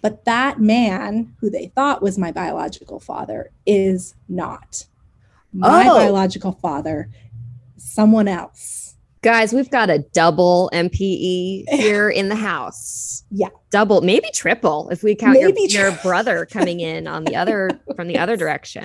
[0.00, 4.86] But that man who they thought was my biological father is not.
[5.52, 5.94] My Oh.
[5.96, 7.08] biological father,
[7.76, 8.94] someone else.
[9.22, 13.24] Guys, we've got a double NPE here in the house.
[13.32, 13.48] Yeah.
[13.70, 18.06] Double, maybe triple if we count your, your brother coming in on the other from
[18.06, 18.84] the other direction.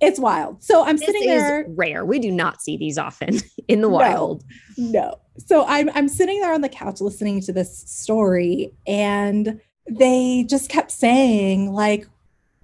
[0.00, 0.62] It's wild.
[0.62, 1.64] So I'm This sitting is there.
[1.68, 2.04] rare.
[2.04, 3.94] We do not see these often in the No.
[3.94, 4.44] wild.
[4.76, 5.16] No.
[5.46, 9.60] So I'm I'm sitting there on the couch listening to this story and
[9.90, 12.06] they just kept saying like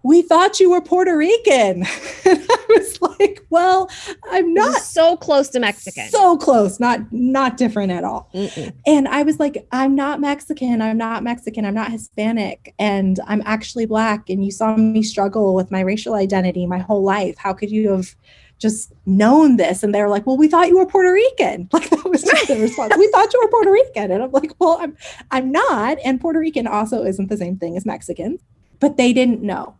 [0.07, 1.83] we thought you were Puerto Rican.
[2.25, 3.90] and I was like, well,
[4.31, 6.09] I'm not so close to Mexican.
[6.11, 8.31] so close, not not different at all.
[8.33, 8.73] Mm-mm.
[8.87, 10.81] And I was like, I'm not Mexican.
[10.81, 11.64] I'm not Mexican.
[11.64, 12.73] I'm not Hispanic.
[12.79, 14.31] And I'm actually Black.
[14.31, 17.37] And you saw me struggle with my racial identity my whole life.
[17.37, 18.14] How could you have
[18.59, 19.83] just known this?
[19.83, 21.69] And they were like, Well, we thought you were Puerto Rican.
[21.73, 22.97] Like that was just the response.
[22.97, 24.12] we thought you were Puerto Rican.
[24.12, 24.97] And I'm like, Well, I'm
[25.33, 25.99] I'm not.
[26.05, 28.38] And Puerto Rican also isn't the same thing as Mexican.
[28.79, 29.75] But they didn't know.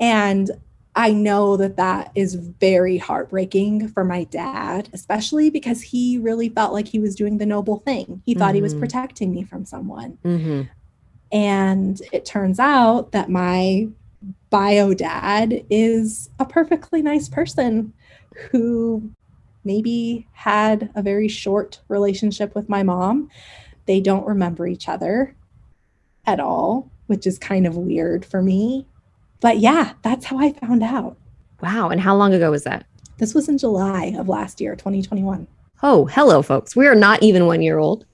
[0.00, 0.50] And
[0.96, 6.72] I know that that is very heartbreaking for my dad, especially because he really felt
[6.72, 8.22] like he was doing the noble thing.
[8.24, 8.78] He thought he was Mhm.
[8.80, 10.18] protecting me from someone.
[10.24, 10.68] Mhm.
[11.32, 13.88] And it turns out that my
[14.50, 17.92] bio dad is a perfectly nice person
[18.50, 19.10] who
[19.64, 23.28] maybe had a very short relationship with my mom.
[23.86, 25.34] They don't remember each other
[26.24, 28.86] at all, which is kind of weird for me.
[29.44, 31.18] But yeah, that's how I found out.
[31.62, 31.90] Wow.
[31.90, 32.86] And how long ago was that?
[33.18, 35.46] This was in July of last year, 2021.
[35.82, 36.74] Oh, hello, folks.
[36.74, 38.06] We are not even one year old.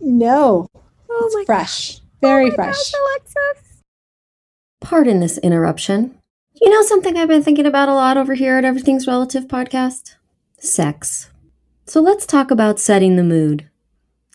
[0.00, 0.68] No,
[1.10, 2.76] Oh it's my fresh, very Oh my fresh.
[2.76, 3.82] gosh, Alexis.
[4.80, 6.16] Pardon this interruption.
[6.60, 10.14] You know something I've been thinking about a lot over here at Everything's Relative podcast?
[10.60, 11.30] Sex.
[11.86, 13.68] So let's talk about setting the mood.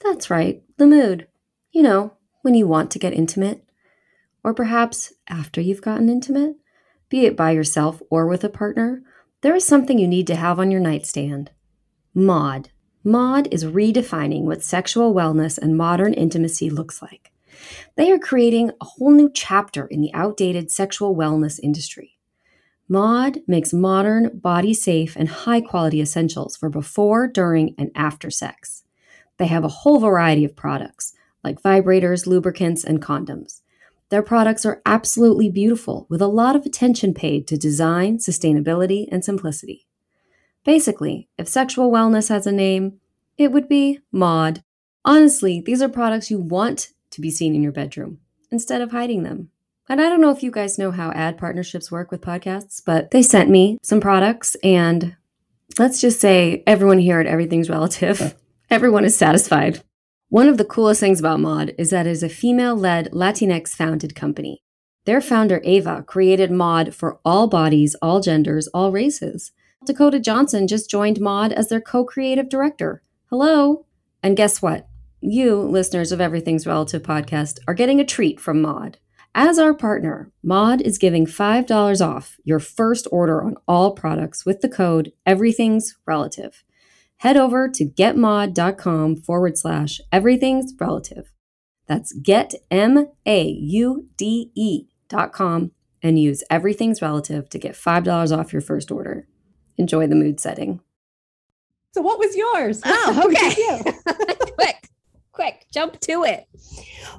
[0.04, 1.28] That's right, the mood.
[1.72, 3.64] You know, when you want to get intimate,
[4.44, 6.56] or perhaps after you've gotten intimate,
[7.10, 9.04] be it by yourself or with a partner,
[9.42, 11.52] there is something you need to have on your nightstand.
[12.14, 12.70] Maude.
[13.04, 17.32] Maude is redefining what sexual wellness and modern intimacy looks like.
[17.96, 22.18] They are creating a whole new chapter in the outdated sexual wellness industry.
[22.88, 28.84] Maude makes modern, body safe, and high quality essentials for before, during, and after sex.
[29.38, 33.63] They have a whole variety of products, like vibrators, lubricants, and condoms.
[34.10, 39.24] Their products are absolutely beautiful, with a lot of attention paid to design, sustainability, and
[39.24, 39.88] simplicity.
[40.64, 43.00] Basically, if sexual wellness has a name,
[43.38, 44.64] it would be Maude.
[45.04, 48.20] Honestly, these are products you want to be seen in your bedroom
[48.52, 49.50] instead of hiding them.
[49.90, 53.12] And I don't know if you guys know how ad partnerships work with podcasts, but
[53.12, 55.16] they sent me some products, and
[55.78, 58.36] let's just say everyone here at Everything's Relative,
[58.70, 59.84] everyone is satisfied.
[60.34, 63.70] One of the coolest things about Maude is that it is a female led Latinx
[63.70, 64.64] founded company.
[65.06, 69.52] Their founder, Ava, created Maude for all bodies, all genders, all races.
[69.86, 73.04] Dakota Johnson just joined Maude as their co creative director.
[73.30, 73.86] Hello.
[74.24, 74.88] And guess what?
[75.22, 78.98] You, listeners of Everything's Relative podcast, are getting a treat from Maude.
[79.36, 84.62] As our partner, Maude is giving $5 off your first order on all products with
[84.62, 86.64] the code Everything's Relative.
[87.24, 91.32] Head over to getmaude.com forward slash everything's relative.
[91.88, 97.76] That's get M A U D E dot com and use everything's relative to get
[97.76, 99.26] $5 off your first order.
[99.78, 100.82] Enjoy the mood setting.
[101.94, 102.82] So, what was yours?
[102.84, 103.56] Oh, okay.
[103.58, 104.16] you?
[104.56, 104.90] quick,
[105.32, 106.46] quick, jump to it.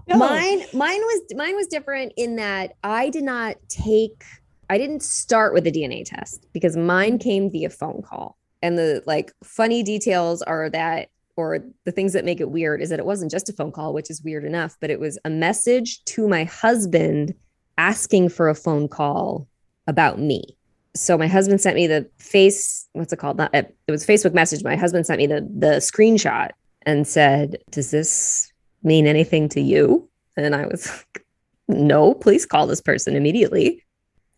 [0.07, 0.19] No.
[0.19, 4.23] Mine, mine was mine was different in that I did not take,
[4.69, 8.37] I didn't start with a DNA test because mine came via phone call.
[8.65, 12.89] And the like funny details are that, or the things that make it weird is
[12.89, 15.29] that it wasn't just a phone call, which is weird enough, but it was a
[15.29, 17.35] message to my husband
[17.77, 19.47] asking for a phone call
[19.87, 20.57] about me.
[20.97, 23.37] So my husband sent me the face, what's it called?
[23.37, 24.65] Not, it was Facebook message.
[24.65, 26.53] My husband sent me the the screenshot
[26.87, 28.51] and said, "Does this
[28.83, 31.27] mean anything to you?" And I was like,
[31.69, 33.85] "No, please call this person immediately."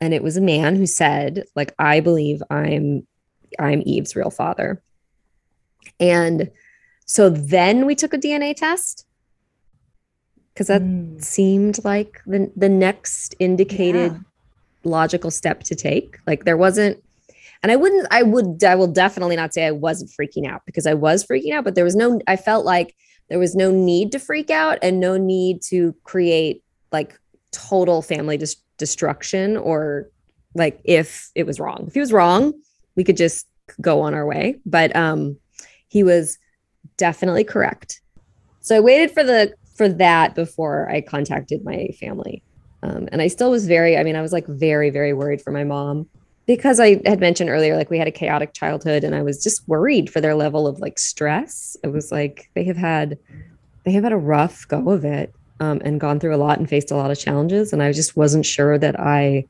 [0.01, 3.07] And it was a man who said, "Like I believe I'm
[3.59, 4.83] I'm Eve's real father."
[6.01, 6.51] And
[7.09, 9.07] So then we took a DNA test
[10.53, 11.23] because that Mm.
[11.23, 14.19] seemed like the the next indicated Yeah.
[14.83, 16.19] logical step to take.
[16.27, 17.01] Like there wasn't
[17.63, 20.85] and I wouldn't I would I will definitely not say I wasn't freaking out because
[20.87, 22.97] I was freaking out, but there was no I felt like
[23.29, 27.19] there was no need to freak out and no need to create like
[27.53, 30.11] total family dis- destruction or
[30.57, 31.85] like if it was wrong.
[31.87, 32.53] If he was wrong,
[32.97, 33.47] we could just
[33.81, 35.37] go on our way, but um
[35.89, 36.39] he was
[36.97, 38.01] definitely correct.
[38.61, 42.43] So I waited for the for that before I contacted my family.
[42.83, 45.51] Um, and I still was very, I mean, I was like very, very worried for
[45.51, 46.09] my mom
[46.47, 49.67] because I had mentioned earlier, like we had a chaotic childhood and I was just
[49.69, 51.77] worried for their level of like stress.
[51.83, 53.19] It was like they have had,
[53.85, 56.69] they have had a rough go of it um, and gone through a lot and
[56.69, 57.73] faced a lot of challenges.
[57.73, 59.47] And I just wasn't sure that I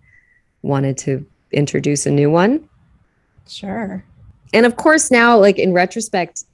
[0.62, 2.68] wanted to introduce a new one.
[3.48, 4.04] Sure.
[4.52, 6.44] And of course, now, like in retrospect,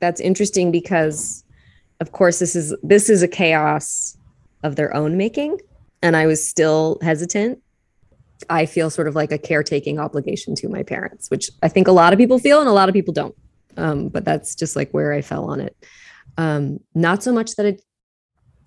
[0.00, 1.44] that's interesting because
[2.00, 4.16] of course this is this is a chaos
[4.62, 5.58] of their own making.
[6.02, 7.60] And i was still hesitant.
[8.48, 11.92] I feel sort of like a caretaking obligation to my parents which i think a
[11.92, 13.34] lot of people feel and a lot of people don't.
[13.76, 15.76] Um, but that's just like where i fell on it.
[16.36, 17.78] Um, not so much that i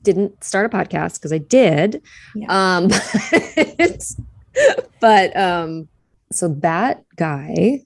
[0.03, 2.01] didn't start a podcast because i did.
[2.35, 2.47] Yeah.
[2.49, 2.89] um,
[4.99, 5.87] but um,
[6.33, 7.81] so that guy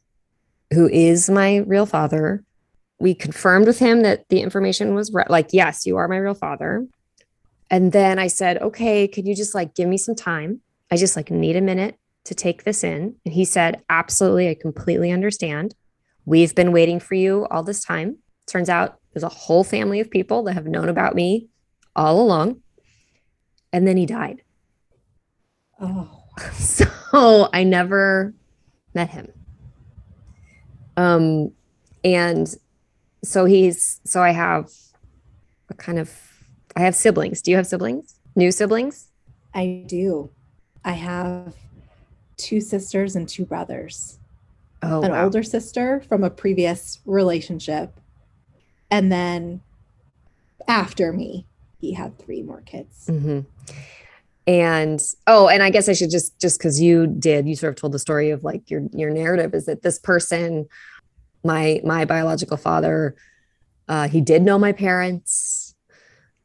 [0.74, 2.44] who is my real father
[3.00, 5.30] we confirmed with him that the information was right.
[5.30, 6.88] Like, yes, you are my real father.
[7.70, 10.62] And then I said, okay, can you just like give me some time?
[10.92, 13.16] I just like need a minute to take this in.
[13.26, 14.50] And he said, absolutely.
[14.50, 15.76] I completely understand.
[16.26, 18.18] We've been waiting for you all this time.
[18.48, 21.48] Turns out there's a whole family of people that have known about me
[21.96, 22.62] all along.
[23.74, 24.42] And then he died.
[25.80, 26.22] Oh.
[26.52, 28.34] So I never
[28.94, 29.32] met him.
[30.98, 31.52] Um,
[32.04, 32.54] and
[33.24, 34.70] so he's so I have
[35.70, 36.12] a kind of
[36.76, 37.42] I have siblings.
[37.42, 38.20] Do you have siblings?
[38.36, 39.08] New siblings?
[39.54, 40.30] I do.
[40.84, 41.56] I have
[42.38, 44.20] two sisters and two brothers.
[44.84, 45.24] Oh, An wow.
[45.24, 47.98] older sister from a previous relationship.
[48.92, 49.62] And then
[50.68, 51.48] after me,
[51.80, 53.08] he had three more kids.
[53.08, 53.42] hmm
[54.48, 57.78] And oh, and I guess I should just just because you did, you sort of
[57.78, 60.68] told the story of like your your narrative is that this person,
[61.44, 63.16] my my biological father,
[63.88, 65.76] uh, he did know my parents.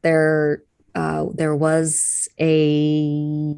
[0.01, 0.63] There
[0.95, 3.55] uh, there was a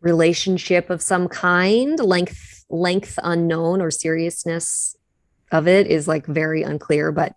[0.00, 4.96] relationship of some kind, length length unknown or seriousness
[5.50, 7.34] of it is like very unclear, but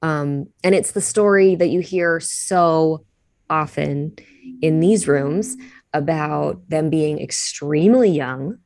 [0.00, 3.04] um, and it's the story that you hear so
[3.50, 4.16] often
[4.62, 5.56] in these rooms
[5.92, 8.58] about them being extremely young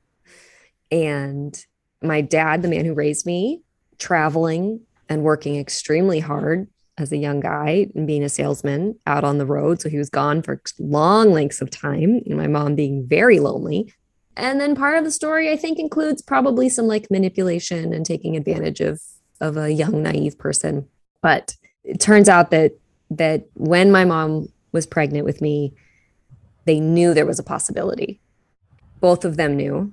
[0.90, 1.64] and
[2.03, 3.62] my dad the man who raised me
[3.99, 6.68] traveling and working extremely hard
[6.99, 9.81] as a young guy and being a salesman out on the road.
[9.81, 13.92] So he was gone for long lengths of time and my mom being very lonely.
[14.37, 18.37] And then part of the story i think includes probably some like manipulation and taking
[18.37, 19.01] advantage of
[19.40, 20.88] of a young naive person.
[21.21, 22.73] But it turns out that
[23.11, 25.74] that when my mom was pregnant with me
[26.64, 28.20] they knew there was a possibility.
[29.00, 29.92] Both of them knew.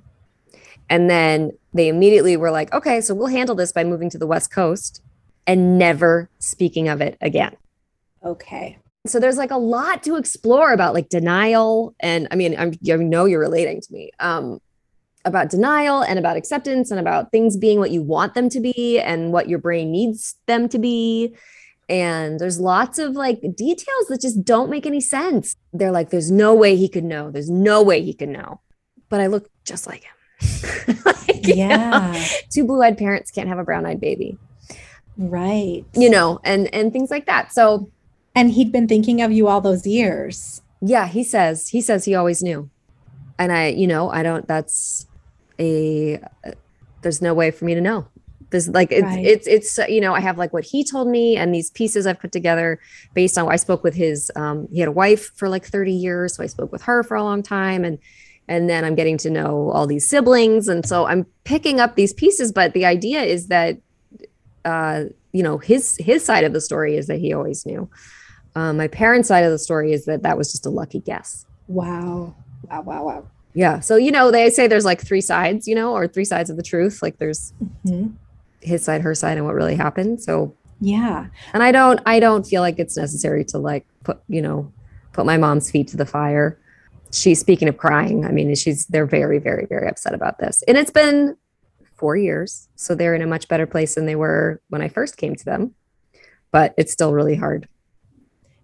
[0.89, 4.27] And then they immediately were like okay so we'll handle this by moving to the
[4.27, 5.01] west coast
[5.45, 7.55] and never speaking of it again.
[8.23, 8.77] Okay.
[9.05, 12.97] so there's like a lot to explore about like denial and i mean i'm you
[12.97, 14.59] know you're relating to me um
[15.23, 18.99] about denial and about acceptance and about things being what you want them to be
[18.99, 21.33] and what your brain needs them to be
[21.89, 26.29] and there's lots of like details that just don't make any sense they're like there's
[26.31, 28.61] no way he could know there's no way he could know
[29.09, 30.13] but i look just like him
[31.05, 32.25] Like, you know, Yeah.
[32.49, 34.37] two blue-eyed parents can't have a brown-eyed baby
[35.17, 35.83] Right.
[35.93, 37.89] you know and and things like that so
[38.35, 40.61] And he'd been thinking of you all those years.
[40.81, 42.69] Yeah, he says he says he always knew,
[43.37, 44.47] and I, you know, I don't.
[44.47, 45.07] That's
[45.59, 46.21] a.
[46.45, 46.51] Uh,
[47.01, 48.07] there's no way for me to know.
[48.51, 49.25] There's like it's Right.
[49.25, 52.07] it's it's uh, you know I have like what he told me and these pieces
[52.07, 52.79] I've put together
[53.13, 56.35] based on I spoke with his um he had a wife for like 30 years
[56.35, 57.99] so I spoke with her for a long time and
[58.47, 62.13] and then I'm getting to know all these siblings and so I'm picking up these
[62.13, 63.77] pieces but the idea is that
[64.65, 67.87] uh you know his his side of the story is that he always knew
[68.55, 71.45] um, my parents' side of the story is that that was just a lucky guess.
[71.67, 72.33] Wow.
[72.69, 72.81] Wow.
[72.81, 73.03] Wow.
[73.05, 73.27] Wow.
[73.53, 73.79] Yeah.
[73.79, 76.57] So, you know, they say there's like three sides, you know, or three sides of
[76.57, 77.01] the truth.
[77.03, 77.53] Like there's
[77.85, 78.13] Mhm.
[78.61, 80.21] His side, her side, and what really happened.
[80.21, 81.27] So, Yeah.
[81.53, 84.71] and I don't, I don't feel like it's necessary to like put, you know,
[85.13, 86.59] put my mom's feet to the fire.
[87.11, 88.25] She's speaking of crying.
[88.25, 90.63] I mean, she's, they're very, very, very upset about this.
[90.67, 91.35] And it's been
[91.95, 92.69] four years.
[92.75, 95.45] So they're in a much better place than they were when I first came to
[95.45, 95.73] them.
[96.51, 97.67] but it's still really hard.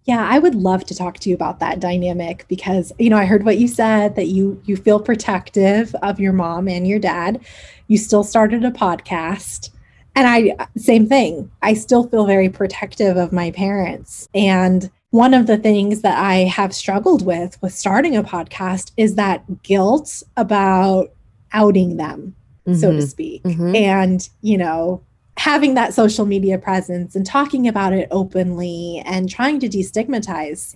[0.06, 3.26] Yeah, I would love to talk to you about that dynamic because you know, I
[3.26, 7.40] heard what you said that you you feel protective of your mom and your dad.
[7.88, 9.72] You still started a podcast.
[10.16, 11.52] And I same thing.
[11.62, 14.30] I still feel very protective of my parents.
[14.34, 19.16] And one of the things that I have struggled with with starting a podcast is
[19.16, 21.12] that guilt about
[21.52, 22.36] outing them,
[22.66, 22.78] mm-hmm.
[22.78, 23.06] so to mm-hmm.
[23.06, 23.44] speak.
[23.44, 23.76] Mm-hmm.
[23.76, 25.02] And, you know,
[25.38, 30.76] having that social media presence and talking about it openly and trying to destigmatize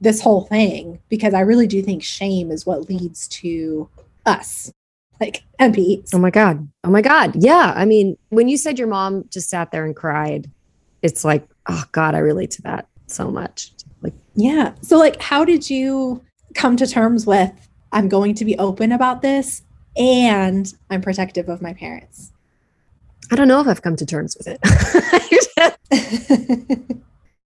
[0.00, 3.88] this whole thing because I really do think shame is what leads to
[4.26, 4.72] us
[5.20, 6.10] like MPs.
[6.14, 6.66] Oh my God.
[6.84, 7.34] Oh my God.
[7.36, 7.72] Yeah.
[7.76, 10.50] I mean, when you said your mom just sat there and cried,
[11.02, 13.72] it's like, oh God, I relate to that so much.
[14.02, 14.74] Like, yeah.
[14.82, 16.22] So, like, how did you
[16.54, 17.52] come to terms with
[17.92, 19.62] I'm going to be open about this
[19.96, 22.32] and I'm protective of my parents?
[23.30, 24.58] I don't know if I've come to terms with it.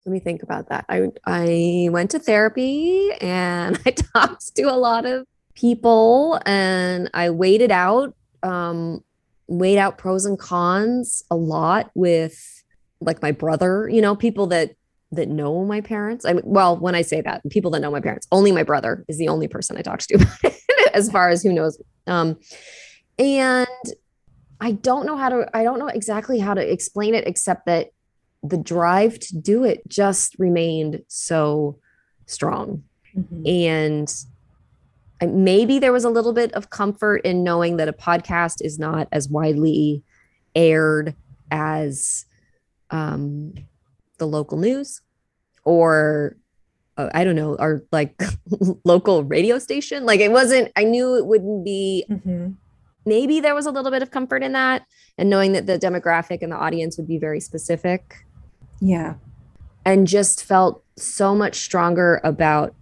[0.04, 0.84] Let me think about that.
[0.88, 7.30] I I went to therapy and I talked to a lot of people and I
[7.30, 9.02] weighed it out, um,
[9.46, 12.62] weighed out pros and cons a lot with
[13.00, 14.76] like my brother, you know, people that
[15.12, 16.24] that know my parents.
[16.24, 19.04] I mean, well, when I say that, people that know my parents, only my brother
[19.08, 20.26] is the only person I talk to
[20.94, 21.80] as far as who knows.
[22.06, 22.38] Um,
[23.18, 23.66] and
[24.60, 27.90] I don't know how to, I don't know exactly how to explain it, except that
[28.42, 31.78] the drive to do it just remained so
[32.26, 32.82] strong.
[33.16, 33.46] Mm-hmm.
[33.46, 34.14] And
[35.26, 39.08] maybe there was a little bit of comfort in knowing that a podcast is not
[39.12, 40.02] as widely
[40.54, 41.14] aired
[41.50, 42.26] as
[42.90, 43.54] um,
[44.18, 45.00] the local news
[45.64, 46.36] or
[46.96, 48.20] uh, I don't know, our like
[48.84, 50.04] local radio station.
[50.04, 52.50] Like it wasn't, I knew it wouldn't be, mm-hmm.
[53.06, 56.42] maybe there was a little bit of comfort in that and knowing that the demographic
[56.42, 58.24] and the audience would be very specific.
[58.80, 59.14] Yeah.
[59.84, 62.74] And just felt so much stronger about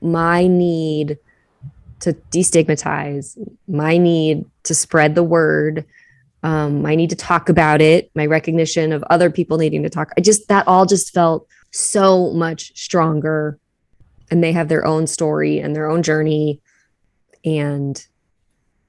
[0.00, 1.18] my need
[2.04, 5.84] to destigmatize, my need to spread the word,
[6.42, 10.12] um, my need to talk about it, my recognition of other people needing to talk.
[10.18, 13.58] I just, that all just felt so much stronger.
[14.30, 16.60] And they have their own story and their own journey
[17.44, 18.06] and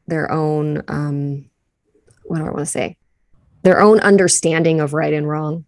[0.07, 1.45] their own, um,
[2.25, 2.97] what do I want to say?
[3.63, 5.63] Their own understanding of right and wrong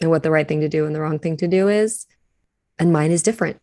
[0.00, 2.06] and what the right thing to do and the wrong thing to do is.
[2.78, 3.60] And mine is different.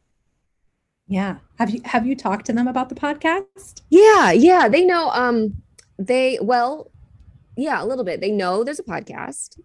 [1.13, 1.35] Yeah.
[1.59, 3.83] Have you have you talked to them about the podcast?
[3.91, 4.67] Yeah, yeah.
[4.67, 5.61] They know um
[5.99, 6.89] they well,
[7.55, 8.19] yeah, a little bit.
[8.19, 9.59] They know there's a podcast.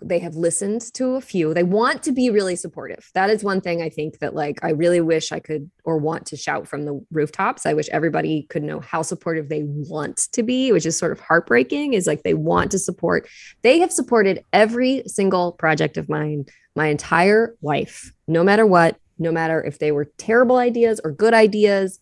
[0.00, 1.54] They have listened to a few.
[1.54, 3.10] They want to be really supportive.
[3.14, 6.24] That is one thing I think that like I really wish I could or want
[6.26, 7.66] to shout from the rooftops.
[7.66, 11.18] I wish everybody could know how supportive they want to be, which is sort of
[11.18, 13.28] heartbreaking is like they want to support.
[13.62, 16.44] They have supported every single project of mine
[16.76, 21.34] my entire life, no matter what, no matter if they were terrible ideas or good
[21.34, 22.00] ideas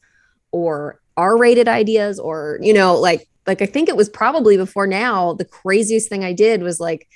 [0.52, 5.34] or r-rated ideas or you know like like i think it was probably before now
[5.34, 7.08] the craziest thing i did was like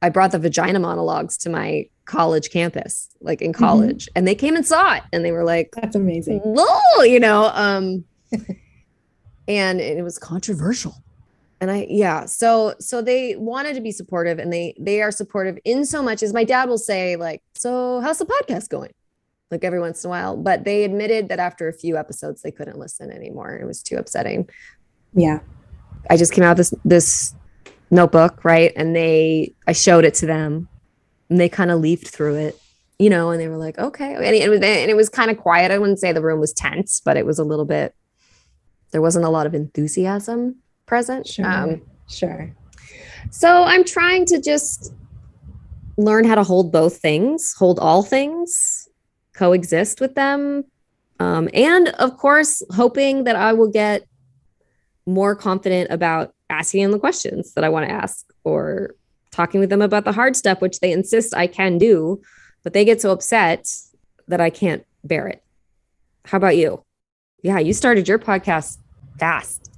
[0.00, 3.64] i brought the vagina monologues to my college campus like in mm-hmm.
[3.64, 4.12] college mm-hmm.
[4.16, 7.50] and they came and saw it and they were like that's amazing Whoa, you know
[7.54, 8.04] um
[9.48, 10.94] and it was controversial
[11.60, 15.58] and i yeah so so they wanted to be supportive and they they are supportive
[15.64, 18.92] in so much as my dad will say like so how's the podcast going
[19.52, 20.36] like every once in a while.
[20.36, 23.54] But they admitted that after a few episodes, they couldn't listen anymore.
[23.54, 24.48] It was too upsetting.
[25.14, 25.40] Yeah.
[26.10, 27.34] I just came out this this
[27.90, 28.72] notebook, right?
[28.74, 30.68] And they I showed it to them
[31.28, 32.60] and they kind of leafed through it,
[32.98, 34.14] you know, and they were like, okay.
[34.14, 35.70] And it was and it was kind of quiet.
[35.70, 37.94] I wouldn't say the room was tense, but it was a little bit
[38.92, 41.26] there wasn't a lot of enthusiasm present.
[41.26, 41.46] Sure.
[41.46, 42.54] Um, sure.
[43.30, 44.92] So I'm trying to just
[45.96, 48.81] learn how to hold both things, hold all things,
[49.34, 50.64] coexist with them.
[51.20, 54.06] Um, and of course, hoping that I will get
[55.06, 58.94] more confident about asking them the questions that I want to ask or
[59.30, 62.20] talking with them about the hard stuff, which they insist I can do,
[62.62, 63.68] but they get so upset
[64.28, 65.42] that I can't bear it.
[66.24, 66.84] How about you?
[67.42, 68.78] Yeah, you started your podcast
[69.18, 69.70] fast.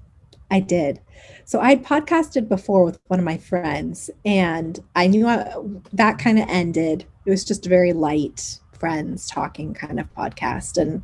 [0.51, 1.01] I did.
[1.47, 5.55] So I'd podcasted before with one of my friends, and I knew I,
[5.93, 7.07] that kind of ended.
[7.27, 10.77] It was just very light friends talking kind of podcast.
[10.77, 11.03] And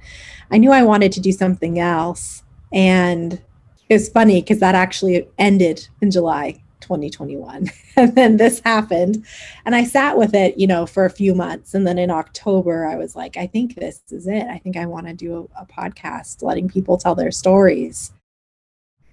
[0.50, 2.42] I knew I wanted to do something else.
[2.74, 3.40] And
[3.88, 7.70] it was funny because that actually ended in July 2021.
[7.96, 9.24] and then this happened.
[9.64, 11.72] And I sat with it, you know, for a few months.
[11.72, 14.42] And then in October, I was like, I think this is it.
[14.42, 18.12] I think I want to do a, a podcast letting people tell their stories.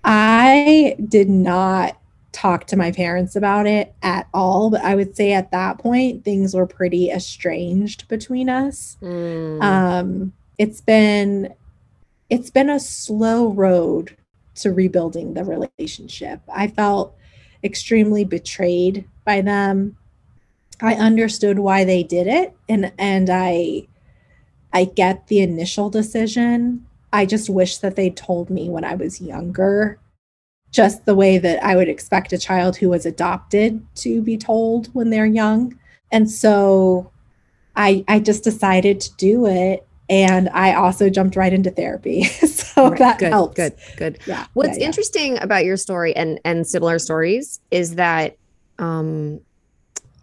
[0.03, 1.95] I did not
[2.31, 4.69] talk to my parents about it at all.
[4.69, 8.97] But I would say at that point, things were pretty estranged between us.
[9.01, 9.61] Mm.
[9.63, 11.53] Um, it's been
[12.29, 14.15] it's been a slow road
[14.55, 16.41] to rebuilding the relationship.
[16.53, 17.15] I felt
[17.63, 19.97] extremely betrayed by them.
[20.81, 23.87] I understood why they did it and and I
[24.73, 26.85] I get the initial decision.
[27.13, 29.99] I just wish that they told me when I was younger
[30.71, 34.87] just the way that I would expect a child who was adopted to be told
[34.93, 35.77] when they're young.
[36.11, 37.11] And so
[37.75, 42.23] I I just decided to do it and I also jumped right into therapy.
[42.23, 43.55] so right, that good, helped.
[43.55, 44.19] Good, good.
[44.25, 44.47] Yeah.
[44.53, 45.43] What's yeah, interesting yeah.
[45.43, 48.37] about your story and and similar stories is that
[48.79, 49.41] um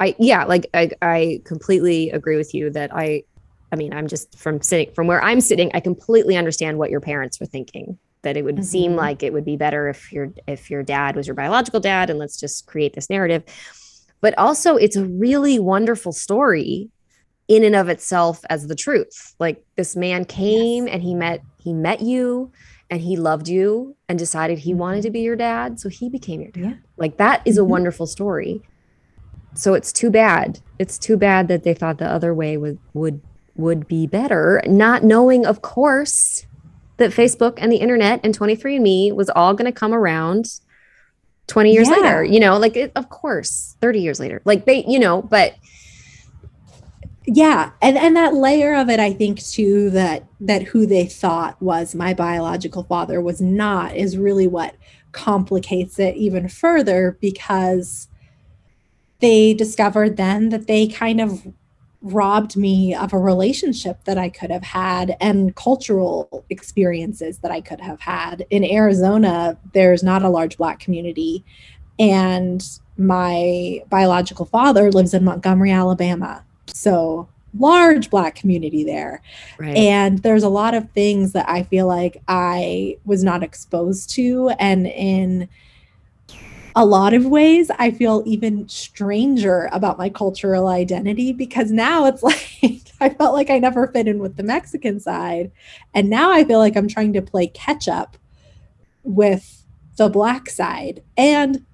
[0.01, 3.25] I yeah, like I I completely agree with you that I
[3.73, 7.01] I mean, I'm just from sitting from where I'm sitting, I completely understand what your
[7.01, 7.99] parents were thinking.
[8.25, 8.65] That it would mm-hmm.
[8.65, 12.11] seem like it would be better if your if your dad was your biological dad
[12.11, 13.45] and let's just create this narrative.
[14.21, 16.91] But also it's a really wonderful story
[17.49, 19.35] in and of itself as the truth.
[19.39, 20.95] Like this man came yes.
[20.95, 22.51] and he met he met you
[22.91, 26.41] and he loved you and decided he wanted to be your dad, so he became
[26.41, 26.63] your dad.
[26.63, 26.75] Yeah.
[26.97, 27.63] Like that is mm-hmm.
[27.63, 28.63] a wonderful story.
[29.55, 30.61] So it's too bad.
[30.79, 33.21] It's too bad that they thought the other way would would
[33.57, 36.47] would be better, not knowing of course
[36.97, 40.61] that Facebook and the internet and 23andme was all going to come around
[41.47, 41.97] 20 years yeah.
[41.97, 44.41] later, you know, like it, of course, 30 years later.
[44.45, 45.57] Like they, you know, but
[47.27, 51.61] yeah and and that layer of it i think too that that who they thought
[51.61, 54.75] was my biological father was not is really what
[55.13, 58.09] complicates it even further because
[59.21, 61.47] they discovered then that they kind of
[62.05, 67.63] robbed me of a relationship that I could have had and cultural experiences that I
[67.63, 68.47] could have had.
[68.51, 71.45] In Arizona, there's not a large Black community.
[71.99, 72.63] And
[72.99, 76.45] my biological father lives in Montgomery, Alabama.
[76.67, 79.23] So large black community there
[79.59, 79.77] right.
[79.77, 84.49] and there's a lot of things that i feel like i was not exposed to
[84.59, 85.49] and in
[86.77, 92.23] a lot of ways i feel even stranger about my cultural identity because now it's
[92.63, 95.51] like i felt like i never fit in with the mexican side.
[95.95, 98.17] And now i feel like i'm trying to play catch up
[99.03, 99.65] with
[99.97, 101.03] the black side.
[101.17, 101.65] And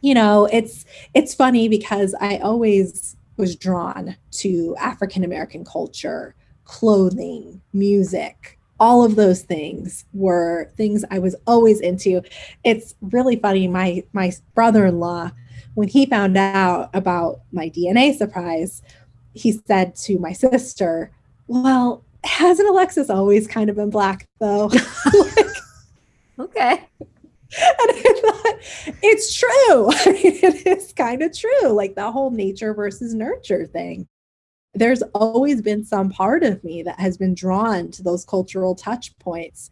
[0.00, 0.84] you know it's
[1.14, 6.34] it's funny because i always was drawn to African American culture,
[6.64, 12.20] clothing, music, all of those things were things I was always into.
[12.64, 13.68] It's really funny.
[13.68, 15.30] My my brother-in-law,
[15.74, 18.82] when he found out about my DNA surprise,
[19.34, 21.12] he said to my sister,
[21.46, 24.66] Well, hasn't Alexis always kind of been black though?
[25.14, 25.46] like,
[26.40, 26.88] okay.
[26.98, 29.90] and I thought it's true.
[29.92, 34.08] I mean, it is kind of true, like the whole nature versus nurture thing.
[34.74, 39.16] There's always been some part of me that has been drawn to those cultural touch
[39.18, 39.70] points.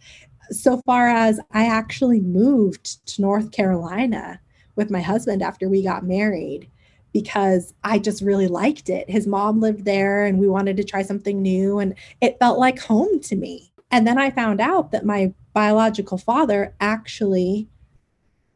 [0.50, 4.40] So far as I actually moved to North Carolina
[4.76, 6.68] with my husband after we got married
[7.12, 9.08] because I just really liked it.
[9.08, 12.78] His mom lived there and we wanted to try something new and it felt like
[12.78, 13.72] home to me.
[13.90, 17.68] And then I found out that my biological father actually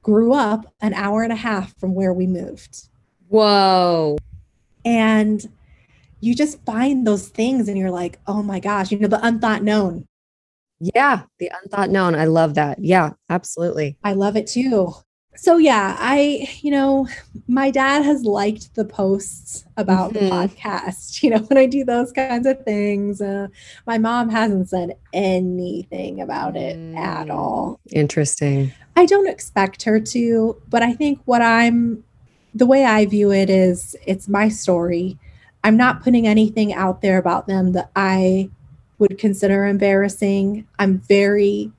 [0.03, 2.89] grew up an hour and a half from where we moved.
[3.29, 4.19] Whoa.
[4.85, 5.49] And
[6.25, 9.63] you just find those things and you're like, oh my gosh, you know, the unthought
[9.63, 10.07] known.
[10.81, 12.15] Yeah, the unthought known.
[12.15, 12.79] I love that.
[12.83, 13.97] Yeah, absolutely.
[14.03, 14.95] I love it too
[15.37, 17.09] so yeah i you know
[17.49, 20.27] my dad has liked the posts about mm-hmm.
[20.27, 23.49] the podcast you know when i do those kinds of things uh,
[23.87, 26.97] my mom hasn't said anything about it mm.
[26.97, 32.05] at all interesting i don't expect her to but i think what i'm
[32.55, 35.19] the way i view it is it's my story
[35.65, 38.49] i'm not putting anything out there about them that i
[38.99, 41.73] would consider embarrassing i'm very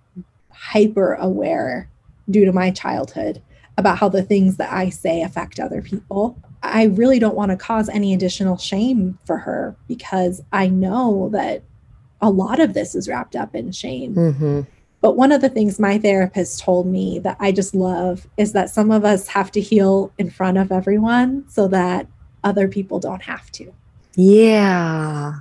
[0.51, 1.89] hyper aware
[2.29, 3.41] due to my childhood
[3.77, 6.37] about how the things that I say affect other people.
[6.63, 11.63] I really don't want to cause any additional shame for her because I know that
[12.21, 14.15] a lot of this is wrapped up in shame.
[14.15, 14.61] Mm-hmm.
[15.01, 18.71] But one of the things my therapist told me that I just love is that
[18.71, 22.07] some of us have to heal in front of everyone so that
[22.45, 23.73] other people don't have to.
[24.15, 25.33] Yeah.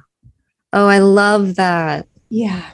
[0.73, 2.09] Oh, I love that.
[2.31, 2.71] Yeah.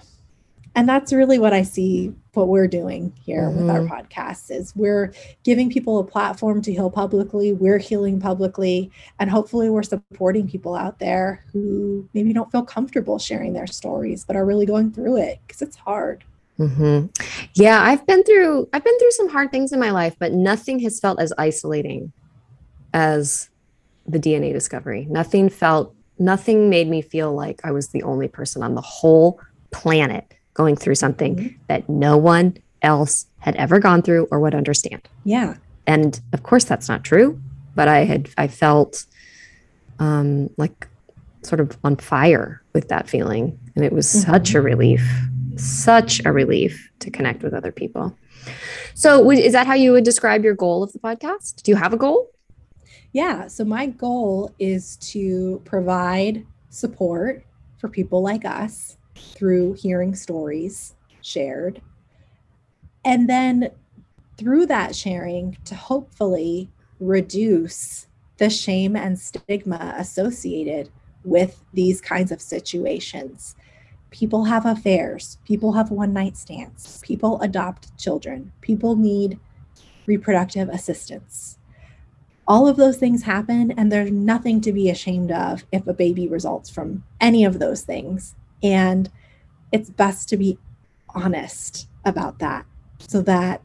[0.74, 3.60] And that's really what I see what we're doing here mm-hmm.
[3.60, 3.92] with our mm-hmm.
[3.92, 5.12] podcast is we're
[5.42, 10.76] giving people a platform to heal publicly we're healing publicly and hopefully we're supporting people
[10.76, 15.16] out there who maybe don't feel comfortable sharing their stories but are really going through
[15.16, 16.22] it because it's hard
[16.60, 17.06] Mm-hmm.
[17.54, 20.78] Yeah, I've been through I've been through some hard things in my life, but nothing
[20.80, 22.12] has felt as isolating
[22.92, 23.48] as
[24.06, 25.06] the DNA discovery.
[25.08, 29.40] Nothing felt nothing made me feel like I was the only person on the whole
[29.70, 31.56] planet going through something mm-hmm.
[31.68, 35.08] that no one else had ever gone through or would understand.
[35.24, 35.56] Yeah.
[35.86, 37.40] And of course that's not true,
[37.74, 39.06] but I had I felt
[39.98, 40.88] um like
[41.42, 44.30] sort of on fire with that feeling and it was mm-hmm.
[44.30, 45.02] such a relief
[45.60, 48.16] such a relief to connect with other people.
[48.94, 51.62] So, is that how you would describe your goal of the podcast?
[51.62, 52.30] Do you have a goal?
[53.12, 53.48] Yeah.
[53.48, 57.44] So, my goal is to provide support
[57.78, 61.82] for people like us through hearing stories shared.
[63.04, 63.70] And then
[64.36, 68.06] through that sharing, to hopefully reduce
[68.38, 70.90] the shame and stigma associated
[71.24, 73.54] with these kinds of situations
[74.10, 79.38] people have affairs, people have one night stands, people adopt children, people need
[80.06, 81.58] reproductive assistance.
[82.50, 86.26] All of those things happen, and there's nothing to be ashamed of if a baby
[86.26, 88.34] results from any of those things.
[88.60, 89.08] And
[89.70, 90.58] it's best to be
[91.10, 92.66] honest about that
[92.98, 93.62] so that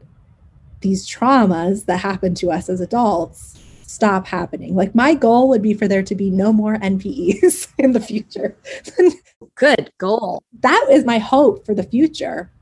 [0.82, 4.76] these traumas that happen to us as adults stop happening.
[4.76, 8.56] Like my goal would be for there to be no more NPEs in the future.
[9.56, 10.44] Good goal.
[10.60, 12.52] That is my hope for the future.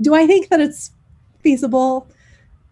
[0.00, 0.92] Do I think that it's
[1.40, 2.08] feasible?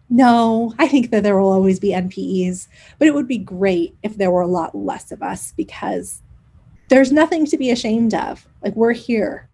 [0.09, 4.17] No, I think that there will always be NPEs, but it would be great if
[4.17, 6.21] there were a lot less of us because
[6.89, 8.47] there's nothing to be ashamed of.
[8.63, 9.49] Like we're here.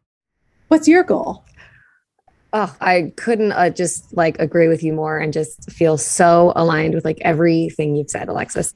[0.70, 1.45] What's your goal?
[2.56, 6.93] oh, I couldn't uh, just like agree with you more and just feel so aligned
[6.93, 8.74] with like everything you've said, Alexis.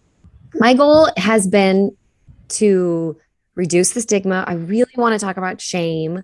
[0.56, 1.96] My goal has been
[2.50, 3.18] to
[3.56, 4.44] reduce the stigma.
[4.46, 6.24] I really want to talk about shame.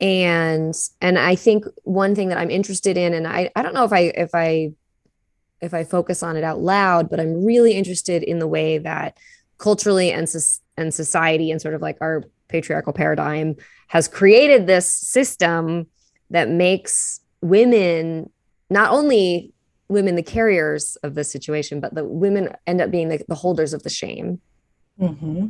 [0.00, 3.84] And and I think one thing that I'm interested in, and I, I don't know
[3.84, 4.72] if I if I
[5.60, 9.16] if I focus on it out loud, but I'm really interested in the way that
[9.58, 10.28] culturally and
[10.76, 13.56] and society and sort of like our patriarchal paradigm
[13.88, 15.86] has created this system
[16.30, 18.30] that makes women
[18.70, 19.52] not only
[19.88, 23.72] women the carriers of the situation, but the women end up being the, the holders
[23.74, 24.40] of the shame.
[25.00, 25.48] Mm-hmm.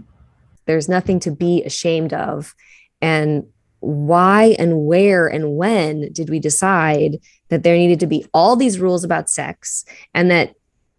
[0.65, 2.55] There's nothing to be ashamed of.
[3.03, 3.45] And
[3.81, 7.19] why and where and when did we decide
[7.49, 10.55] that there needed to be all these rules about sex and that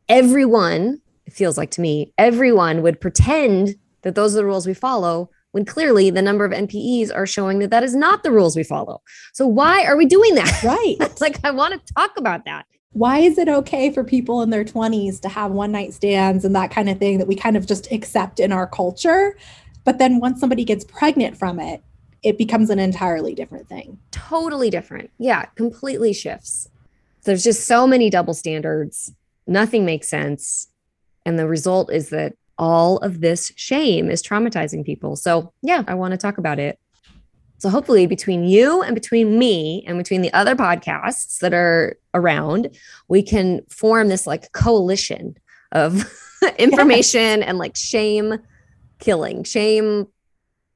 [0.10, 4.74] everyone, it feels like to me, everyone would pretend that those are the rules we
[4.74, 8.56] follow when clearly the number of NPEs are showing that that is not the rules
[8.56, 9.02] we follow.
[9.34, 10.64] So why are we doing that?
[10.64, 10.96] Right.
[11.00, 12.66] It's like I want to talk about that.
[12.94, 16.56] Why is it okay for people in their 20s to have one night stands and
[16.56, 19.38] that kind of thing that we kind of just accept in our culture?
[19.86, 21.82] But then once somebody gets pregnant from it,
[22.24, 23.98] it becomes an entirely different thing.
[24.12, 25.10] Totally different.
[25.18, 26.70] Yeah, completely shifts.
[27.24, 29.14] There's just so many double standards.
[29.48, 30.68] Nothing makes sense.
[31.26, 35.16] And the result is that all of this shame is traumatizing people.
[35.16, 36.80] So, yeah, I want to talk about it.
[37.58, 42.76] So, hopefully, between you and between me and between the other podcasts that are around,
[43.08, 45.38] we can form this like coalition
[45.72, 46.12] of
[46.58, 47.44] information yes.
[47.48, 48.40] and like shame
[49.00, 50.08] killing, shame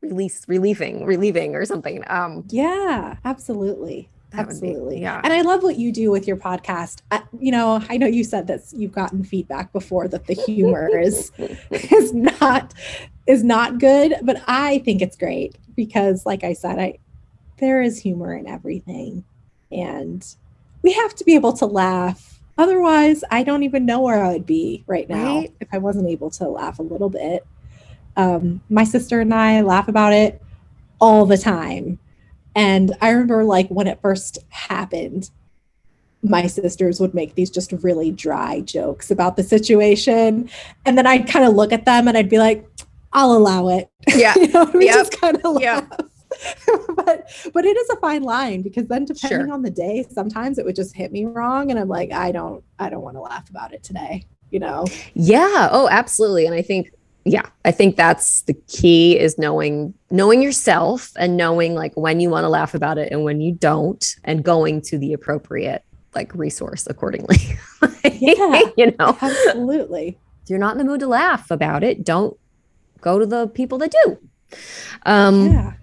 [0.05, 2.03] release, relieving, relieving, or something.
[2.07, 4.09] Um, yeah, absolutely.
[4.33, 4.95] Absolutely.
[4.95, 5.21] Be, yeah.
[5.23, 7.01] And I love what you do with your podcast.
[7.11, 10.89] Uh, you know, I know you said that you've gotten feedback before that the humor
[10.89, 11.31] is
[11.71, 12.73] is not
[13.27, 16.99] is not good, but I think it's great because like I said, I
[17.57, 19.23] there is humor in everything.
[19.71, 20.25] And
[20.81, 22.39] we have to be able to laugh.
[22.57, 25.53] Otherwise, I don't even know where I would be right now right?
[25.59, 27.45] if I wasn't able to laugh a little bit.
[28.17, 30.41] Um, my sister and I laugh about it
[30.99, 31.99] all the time
[32.55, 35.29] and I remember like when it first happened,
[36.23, 40.49] my sisters would make these just really dry jokes about the situation.
[40.85, 42.67] And then I'd kind of look at them and I'd be like,
[43.13, 43.89] I'll allow it.
[44.15, 44.33] Yeah.
[44.35, 44.95] you know, we yep.
[44.95, 45.89] just kind of laugh.
[46.95, 49.53] but but it is a fine line because then depending sure.
[49.53, 51.71] on the day, sometimes it would just hit me wrong.
[51.71, 54.85] And I'm like, I don't, I don't want to laugh about it today, you know?
[55.15, 55.69] Yeah.
[55.71, 56.45] Oh, absolutely.
[56.45, 56.91] And I think
[57.25, 62.29] yeah i think that's the key is knowing knowing yourself and knowing like when you
[62.29, 66.33] want to laugh about it and when you don't and going to the appropriate like
[66.35, 67.37] resource accordingly
[68.11, 72.37] yeah you know absolutely if you're not in the mood to laugh about it don't
[73.01, 74.17] go to the people that do
[75.05, 75.73] um yeah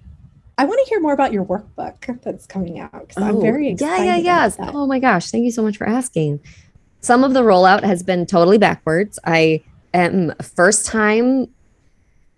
[0.58, 3.70] I want to hear more about your workbook that's coming out because oh, I'm very
[3.70, 4.04] excited.
[4.04, 4.70] Yeah, yeah, yeah.
[4.74, 5.30] Oh my gosh.
[5.30, 6.40] Thank you so much for asking.
[7.00, 9.18] Some of the rollout has been totally backwards.
[9.24, 9.62] I
[9.94, 11.46] a first time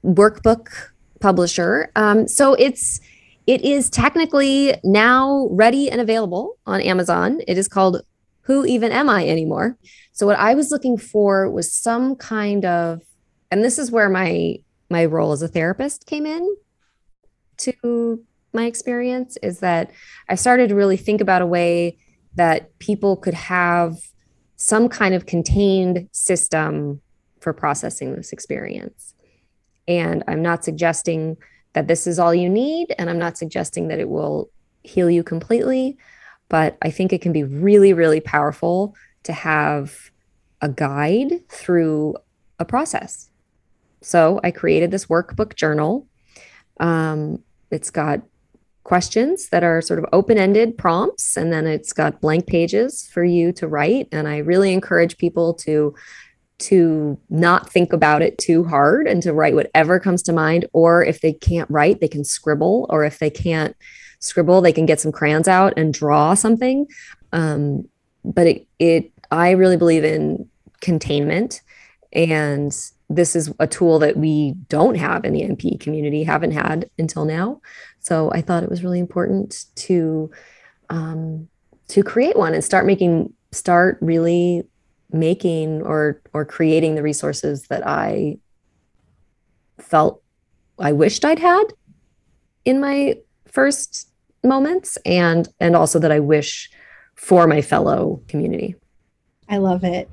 [0.04, 0.68] workbook
[1.20, 1.90] publisher.
[1.96, 3.00] Um, so it's
[3.46, 7.40] it is technically now ready and available on Amazon.
[7.46, 8.02] It is called
[8.42, 9.76] Who Even Am I Anymore?
[10.12, 13.02] So what I was looking for was some kind of
[13.50, 14.56] and this is where my
[14.90, 16.56] my role as a therapist came in
[17.58, 19.90] to my experience is that
[20.28, 21.98] I started to really think about a way
[22.36, 23.96] that people could have
[24.56, 27.00] some kind of contained system
[27.44, 29.14] for processing this experience.
[29.86, 31.36] And I'm not suggesting
[31.74, 34.50] that this is all you need, and I'm not suggesting that it will
[34.82, 35.98] heal you completely,
[36.48, 40.10] but I think it can be really, really powerful to have
[40.62, 42.16] a guide through
[42.58, 43.30] a process.
[44.00, 46.06] So I created this workbook journal.
[46.80, 48.22] Um, it's got
[48.84, 53.50] questions that are sort of open-ended prompts and then it's got blank pages for you
[53.50, 55.94] to write and i really encourage people to
[56.64, 61.04] to not think about it too hard and to write whatever comes to mind or
[61.04, 63.76] if they can't write they can scribble or if they can't
[64.20, 66.86] scribble they can get some crayons out and draw something
[67.32, 67.86] um,
[68.24, 70.48] but it, it i really believe in
[70.80, 71.62] containment
[72.12, 72.74] and
[73.10, 77.24] this is a tool that we don't have in the NPE community, haven't had until
[77.24, 77.60] now.
[78.00, 80.30] So I thought it was really important to
[80.90, 81.48] um,
[81.88, 84.64] to create one and start making start really
[85.14, 88.38] making or or creating the resources that I
[89.78, 90.22] felt
[90.78, 91.64] I wished I'd had
[92.64, 94.10] in my first
[94.42, 96.70] moments and and also that I wish
[97.14, 98.74] for my fellow community.
[99.48, 100.10] I love it.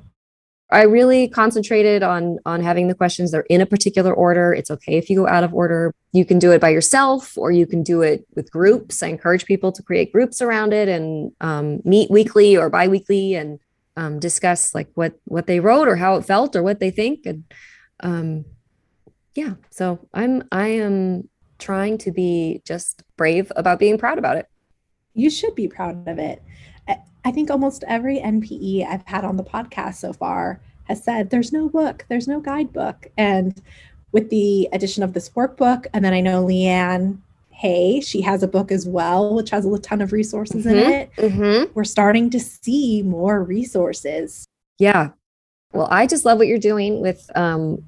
[0.70, 4.54] I really concentrated on on having the questions they're in a particular order.
[4.54, 5.94] It's okay if you go out of order.
[6.12, 9.02] You can do it by yourself or you can do it with groups.
[9.02, 13.58] I encourage people to create groups around it and um, meet weekly or biweekly and
[13.96, 17.26] um, discuss like what what they wrote or how it felt or what they think.
[17.26, 17.44] And
[18.00, 18.44] um,
[19.34, 21.28] yeah, so I'm I am
[21.58, 24.46] trying to be just brave about being proud about it.
[25.14, 26.42] You should be proud of it.
[27.24, 31.52] I think almost every NPE I've had on the podcast so far has said there's
[31.52, 33.06] no book, there's no guidebook.
[33.16, 33.60] And
[34.10, 37.18] with the addition of this workbook, and then I know Leanne
[37.62, 40.90] Hay, she has a book as well, which has a ton of resources mm-hmm, in
[40.90, 41.12] it.
[41.16, 41.72] Mm-hmm.
[41.74, 44.48] We're starting to see more resources.
[44.80, 45.10] Yeah.
[45.72, 47.84] Well, I just love what you're doing with um,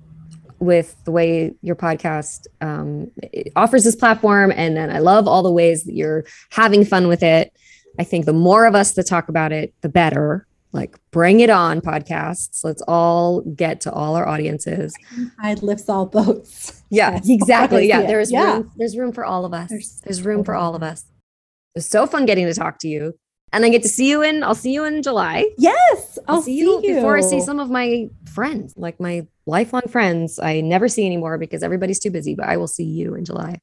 [0.60, 3.10] with the way your podcast um,
[3.56, 7.24] offers this platform, and then I love all the ways that you're having fun with
[7.24, 7.52] it.
[7.98, 10.46] I think the more of us that talk about it, the better.
[10.74, 12.64] Like, bring it on, podcasts.
[12.64, 14.92] Let's all get to all our audiences.
[15.40, 16.82] Tide lifts all boats.
[16.90, 17.86] Yeah, exactly.
[17.86, 18.54] Yeah, there's yeah.
[18.54, 18.72] room.
[18.76, 19.70] There's room for all of us.
[19.70, 21.02] There's, there's room for all of us.
[21.02, 23.14] It was so fun getting to talk to you,
[23.52, 24.42] and I get to see you in.
[24.42, 25.48] I'll see you in July.
[25.58, 29.28] Yes, I'll, I'll see, you, you before I see some of my friends, like my
[29.46, 30.40] lifelong friends.
[30.40, 32.34] I never see anymore because everybody's too busy.
[32.34, 33.60] But I will see you in July.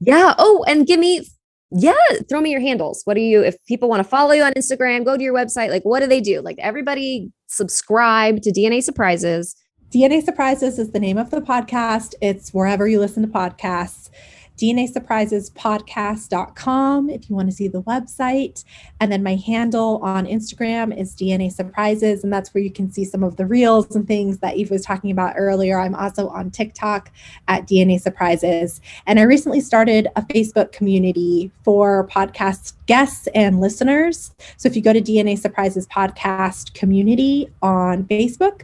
[0.00, 0.34] Yeah.
[0.38, 1.28] Oh, and give me
[1.70, 1.94] yeah
[2.28, 3.02] throw me your handles.
[3.04, 5.70] What do you if people want to follow you on instagram go to your website
[5.70, 6.40] like what do they do?
[6.40, 9.56] Like everybody subscribe to dna surprises.
[9.94, 12.14] Dna surprises is the name of the podcast.
[12.20, 14.10] It's wherever you listen to podcasts
[14.56, 18.64] DNA Surprises podcast.com if you want to see the website.
[19.00, 23.04] And then my handle on Instagram is DNA Surprises, and that's where you can see
[23.04, 25.78] some of the reels and things that Eve was talking about earlier.
[25.78, 27.10] I'm also on TikTok
[27.48, 28.80] at DNA Surprises.
[29.06, 34.34] And I recently started a Facebook community for podcast guests and listeners.
[34.56, 38.62] So if you go to DNA Surprises podcast community on Facebook,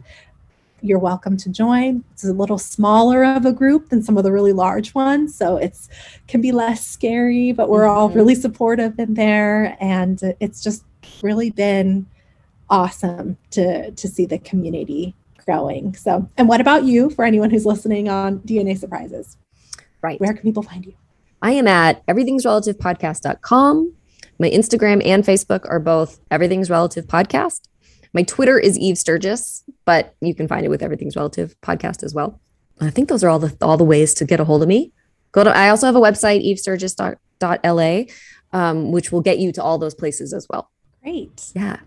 [0.83, 2.03] you're welcome to join.
[2.11, 5.55] It's a little smaller of a group than some of the really large ones, so
[5.55, 5.87] it's
[6.27, 7.97] can be less scary, but we're mm-hmm.
[7.97, 10.83] all really supportive in there and it's just
[11.21, 12.05] really been
[12.69, 15.15] awesome to to see the community
[15.45, 15.95] growing.
[15.95, 19.37] So, and what about you for anyone who's listening on DNA Surprises?
[20.01, 20.19] Right.
[20.19, 20.93] Where can people find you?
[21.41, 23.93] I am at everythingsrelativepodcast.com.
[24.39, 27.61] My Instagram and Facebook are both Everything's Relative Podcast.
[28.13, 32.13] My Twitter is Eve Sturgis, but you can find it with Everything's Relative podcast as
[32.13, 32.39] well.
[32.79, 34.91] I think those are all the all the ways to get a hold of me.
[35.31, 38.03] Go to I also have a website, evesturgis.la,
[38.51, 40.69] um, which will get you to all those places as well.
[41.01, 41.51] Great.
[41.55, 41.77] Yeah.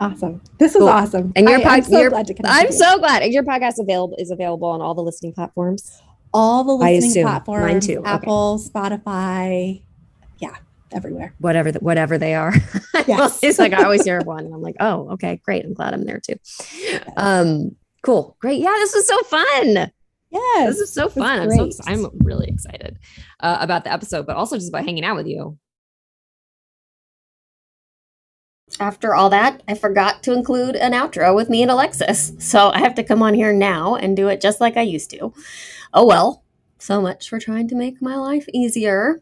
[0.00, 0.42] Awesome.
[0.58, 0.88] This is cool.
[0.88, 1.32] awesome.
[1.36, 3.22] And your podcast, so glad to I'm so glad.
[3.22, 6.02] And your podcast available is available on all the listening platforms.
[6.34, 7.72] All the listening platforms.
[7.72, 8.02] Mine too.
[8.04, 8.70] Apple, okay.
[8.70, 9.82] Spotify.
[10.90, 11.34] Yeah everywhere.
[11.38, 12.52] Whatever, the, whatever they are.
[13.06, 13.38] Yes.
[13.42, 15.64] it's like I always hear one and I'm like, oh, okay, great.
[15.64, 16.34] I'm glad I'm there too.
[16.76, 17.04] Yes.
[17.16, 18.36] Um, cool.
[18.40, 18.60] Great.
[18.60, 19.92] Yeah, this was so fun.
[20.30, 20.66] Yeah.
[20.66, 21.40] This is so fun.
[21.40, 22.98] I'm so I'm really excited
[23.40, 25.56] uh, about the episode, but also just about hanging out with you.
[28.80, 32.32] After all that, I forgot to include an outro with me and Alexis.
[32.38, 35.10] So I have to come on here now and do it just like I used
[35.10, 35.32] to.
[35.94, 36.42] Oh well.
[36.78, 39.20] so much for trying to make my life easier.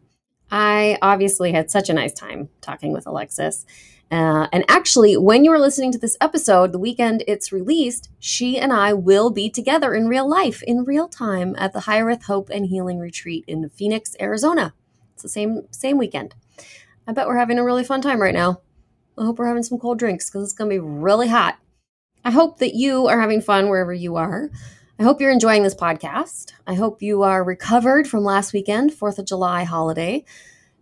[0.54, 3.66] I obviously had such a nice time talking with Alexis.
[4.12, 8.56] Uh, and actually, when you are listening to this episode, the weekend it's released, she
[8.56, 12.50] and I will be together in real life, in real time, at the Higher Hope
[12.50, 14.74] and Healing Retreat in Phoenix, Arizona.
[15.14, 16.36] It's the same same weekend.
[17.08, 18.60] I bet we're having a really fun time right now.
[19.18, 21.58] I hope we're having some cold drinks because it's going to be really hot.
[22.24, 24.50] I hope that you are having fun wherever you are.
[24.96, 26.52] I hope you're enjoying this podcast.
[26.68, 30.24] I hope you are recovered from last weekend, 4th of July holiday.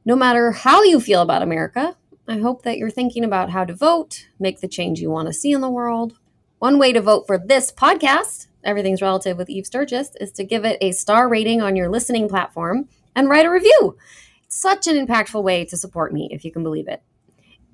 [0.05, 1.97] No matter how you feel about America,
[2.29, 5.33] I hope that you're thinking about how to vote, make the change you want to
[5.33, 6.19] see in the world.
[6.59, 10.67] One way to vote for this podcast, Everything's Relative with Eve Sturgis, is to give
[10.67, 13.97] it a star rating on your listening platform and write a review.
[14.45, 17.03] It's such an impactful way to support me, if you can believe it.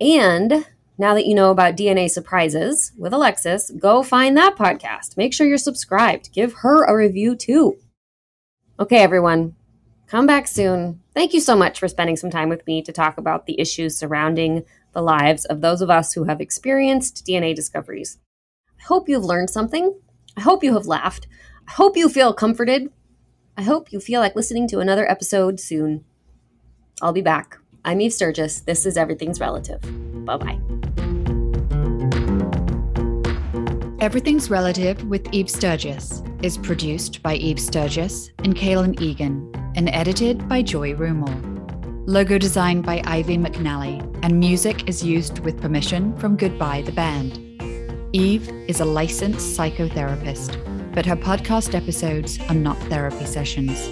[0.00, 0.64] And
[1.00, 5.16] now that you know about DNA Surprises with Alexis, go find that podcast.
[5.16, 6.32] Make sure you're subscribed.
[6.32, 7.78] Give her a review too.
[8.80, 9.54] Okay, everyone,
[10.08, 11.00] come back soon.
[11.14, 13.96] Thank you so much for spending some time with me to talk about the issues
[13.96, 18.18] surrounding the lives of those of us who have experienced DNA discoveries.
[18.80, 20.00] I hope you've learned something.
[20.36, 21.28] I hope you have laughed.
[21.68, 22.92] I hope you feel comforted.
[23.56, 26.04] I hope you feel like listening to another episode soon.
[27.00, 27.58] I'll be back.
[27.88, 28.60] I'm Eve Sturgis.
[28.60, 29.80] This is Everything's Relative.
[30.26, 30.58] Bye bye.
[33.98, 40.46] Everything's Relative with Eve Sturgis is produced by Eve Sturgis and Kaylin Egan and edited
[40.50, 41.34] by Joy Rumel.
[42.06, 47.38] Logo designed by Ivy McNally, and music is used with permission from Goodbye the Band.
[48.12, 53.88] Eve is a licensed psychotherapist, but her podcast episodes are not therapy sessions.